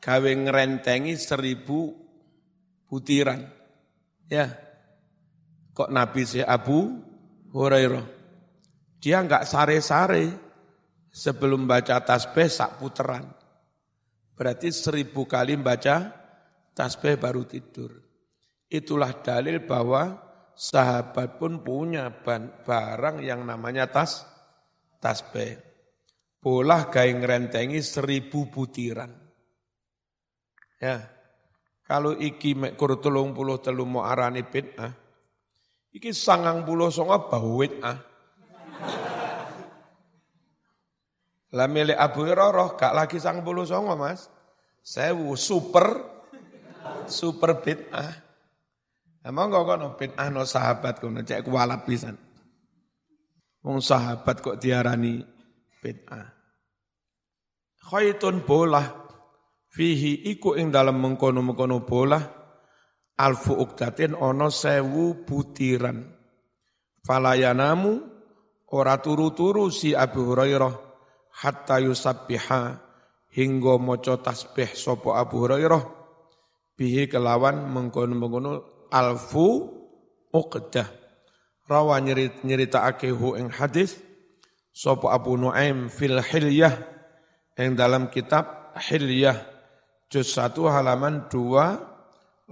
gawe 0.00 0.30
ngerentengi 0.32 1.18
seribu 1.18 2.09
butiran. 2.90 3.46
Ya. 4.26 4.50
Kok 5.70 5.94
Nabi 5.94 6.26
si 6.26 6.42
Abu 6.42 6.90
Hurairah. 7.54 8.18
Dia 8.98 9.22
enggak 9.22 9.46
sare-sare 9.46 10.34
sebelum 11.08 11.70
baca 11.70 12.02
tasbih 12.02 12.50
sak 12.50 12.82
puteran. 12.82 13.24
Berarti 14.34 14.74
seribu 14.74 15.24
kali 15.24 15.54
baca 15.56 16.10
tasbih 16.74 17.14
baru 17.16 17.46
tidur. 17.46 17.94
Itulah 18.66 19.22
dalil 19.22 19.62
bahwa 19.62 20.18
sahabat 20.58 21.38
pun 21.38 21.62
punya 21.62 22.10
barang 22.66 23.22
yang 23.22 23.46
namanya 23.46 23.86
tas 23.88 24.26
tasbih 25.00 25.70
bolah 26.40 26.88
gawe 26.88 27.12
ngrentengi 27.12 27.78
seribu 27.84 28.48
butiran. 28.48 29.12
Ya, 30.80 31.04
kalau 31.90 32.14
iki 32.14 32.54
mek 32.54 32.78
puluh 32.78 33.02
telu 33.58 33.82
mau 33.82 34.06
arani 34.06 34.46
bid'ah, 34.46 34.94
iki 35.90 36.14
sangang 36.14 36.62
puluh 36.62 36.86
songo 36.86 37.26
bawit 37.26 37.82
ah. 37.82 37.98
Lah 41.50 41.66
milik 41.66 41.98
Abu 41.98 42.30
Hurairah 42.30 42.78
gak 42.78 42.94
lagi 42.94 43.18
sang 43.18 43.42
puluh 43.42 43.66
songo 43.66 43.98
mas. 43.98 44.30
Sewu 44.86 45.34
super, 45.34 45.98
super 47.10 47.58
bid'ah. 47.58 48.14
Emang 49.26 49.50
kok 49.50 49.66
kono 49.66 49.98
bid'ah 49.98 50.30
no 50.30 50.46
sahabat 50.46 51.02
kono 51.02 51.26
cek 51.26 51.42
kualat 51.42 51.82
pisan. 51.82 52.14
Wong 53.66 53.82
sahabat 53.82 54.38
kok 54.38 54.62
diarani 54.62 55.26
bid'ah. 55.82 56.38
Khaitun 57.82 58.46
bolah 58.46 58.99
fihi 59.70 60.34
iku 60.34 60.58
ing 60.58 60.74
dalam 60.74 60.98
mengkono-mengkono 60.98 61.86
bola 61.86 62.18
alfu 63.20 63.54
ukdatin 63.54 64.18
ono 64.18 64.50
sewu 64.50 65.22
butiran. 65.22 66.02
Falayanamu 67.00 67.92
ora 68.74 69.00
turu-turu 69.00 69.72
si 69.72 69.96
Abu 69.96 70.32
Hurairah 70.32 70.74
hatta 71.40 71.80
yusabbiha 71.80 72.62
hingga 73.32 73.74
maca 73.78 74.20
tasbih 74.20 74.74
sapa 74.74 75.16
Abu 75.16 75.46
Hurairah 75.46 75.82
bihi 76.76 77.08
kelawan 77.08 77.70
mengkono-mengkono 77.72 78.86
alfu 78.92 79.70
uqdah 80.34 80.88
rawa 81.70 82.02
nyerit 82.02 82.42
nyeritakake 82.42 83.14
hu 83.14 83.38
ing 83.38 83.48
hadis 83.54 83.96
sapa 84.74 85.14
Abu 85.14 85.38
Nuaim 85.38 85.88
fil 85.88 86.18
Hilyah 86.18 86.74
yang 87.54 87.78
dalam 87.78 88.08
kitab 88.10 88.74
Hilyah 88.76 89.59
juz 90.10 90.34
1 90.34 90.58
halaman 90.66 91.30
283 91.30 92.50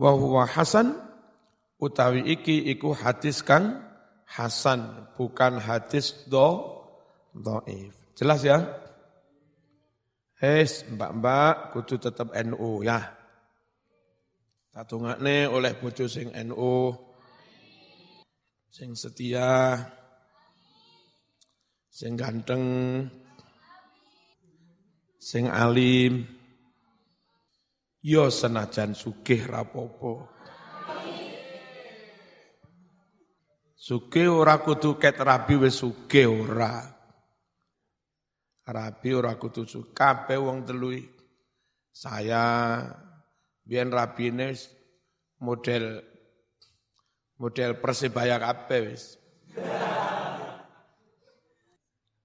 wa 0.00 0.10
huwa 0.16 0.48
hasan 0.48 0.96
utawi 1.76 2.24
iki 2.32 2.64
iku 2.72 2.96
hadis 2.96 3.44
kang 3.44 3.84
hasan 4.24 5.12
bukan 5.20 5.60
hadis 5.60 6.24
do 6.24 6.80
dhaif 7.36 7.92
jelas 8.16 8.40
ya? 8.44 8.58
Hes, 10.42 10.82
mbak-mbak 10.90 11.70
kudu 11.70 12.02
tetap 12.02 12.34
NU 12.34 12.82
ya. 12.82 12.98
Tatungakne 14.74 15.46
oleh 15.46 15.78
bojo 15.78 16.10
sing 16.10 16.34
NU, 16.34 16.90
sing 18.66 18.98
setia, 18.98 19.78
sing 21.86 22.18
ganteng, 22.18 22.64
sing 25.22 25.46
alim. 25.46 26.26
Yo 28.02 28.26
senajan 28.34 28.98
sugih 28.98 29.46
rapopo 29.46 30.26
sugih 33.78 34.26
ora 34.26 34.58
kudu 34.58 34.98
ket 34.98 35.22
rabi 35.22 35.54
wis 35.54 35.78
sugih 35.78 36.26
ora. 36.26 36.82
Rabi 38.66 39.10
ora 39.14 39.38
kudu 39.38 39.94
kabeh 39.94 40.34
wong 40.34 40.66
telui 40.66 41.06
saya 41.94 42.82
biyen 43.62 43.94
rabine 43.94 44.50
model 45.38 46.02
model 47.38 47.70
persebaya 47.78 48.42
kabeh 48.42 48.80
wis. 48.82 49.14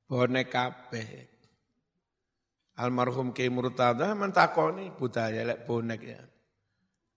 Bonek 0.10 0.50
kabeh 0.50 1.37
Almarhum 2.78 3.34
Ki 3.34 3.50
Murtada 3.50 4.14
mentakoni 4.14 4.94
budaya 4.94 5.42
lek 5.42 5.66
bonek 5.66 6.02
ya. 6.06 6.22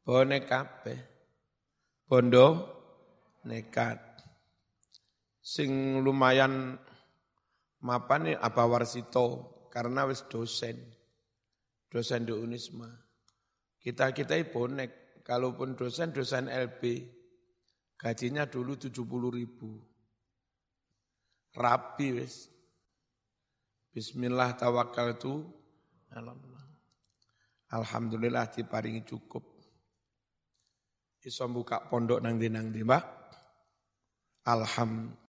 Bonek 0.01 0.49
kabeh. 0.49 1.01
Bondo 2.09 2.47
nekat. 3.45 4.01
Sing 5.41 6.01
lumayan 6.01 6.81
mapan 7.85 8.33
nih 8.33 8.37
apa 8.41 8.65
Warsito 8.65 9.61
karena 9.71 10.09
wis 10.09 10.25
dosen. 10.27 10.81
Dosen 11.87 12.25
di 12.25 12.33
Unisma. 12.33 12.89
Kita-kita 13.81 14.37
bonek. 14.49 15.21
Kalaupun 15.21 15.79
dosen, 15.79 16.11
dosen 16.11 16.51
LB. 16.51 16.83
Gajinya 17.95 18.49
dulu 18.49 18.75
70 18.75 18.99
ribu. 19.31 19.79
Rapi 21.55 22.09
wis. 22.19 22.50
Bismillah 23.91 24.55
tawakal 24.55 25.19
itu 25.19 25.43
Alhamdulillah 27.71 28.51
diparingi 28.51 29.03
cukup. 29.07 29.43
Iso 31.23 31.47
buka 31.51 31.87
pondok 31.87 32.23
nang 32.23 32.39
di 32.39 32.51
nang 32.51 32.71
di 32.71 32.83
mbak. 32.83 33.05
Alhamdulillah. 34.47 35.19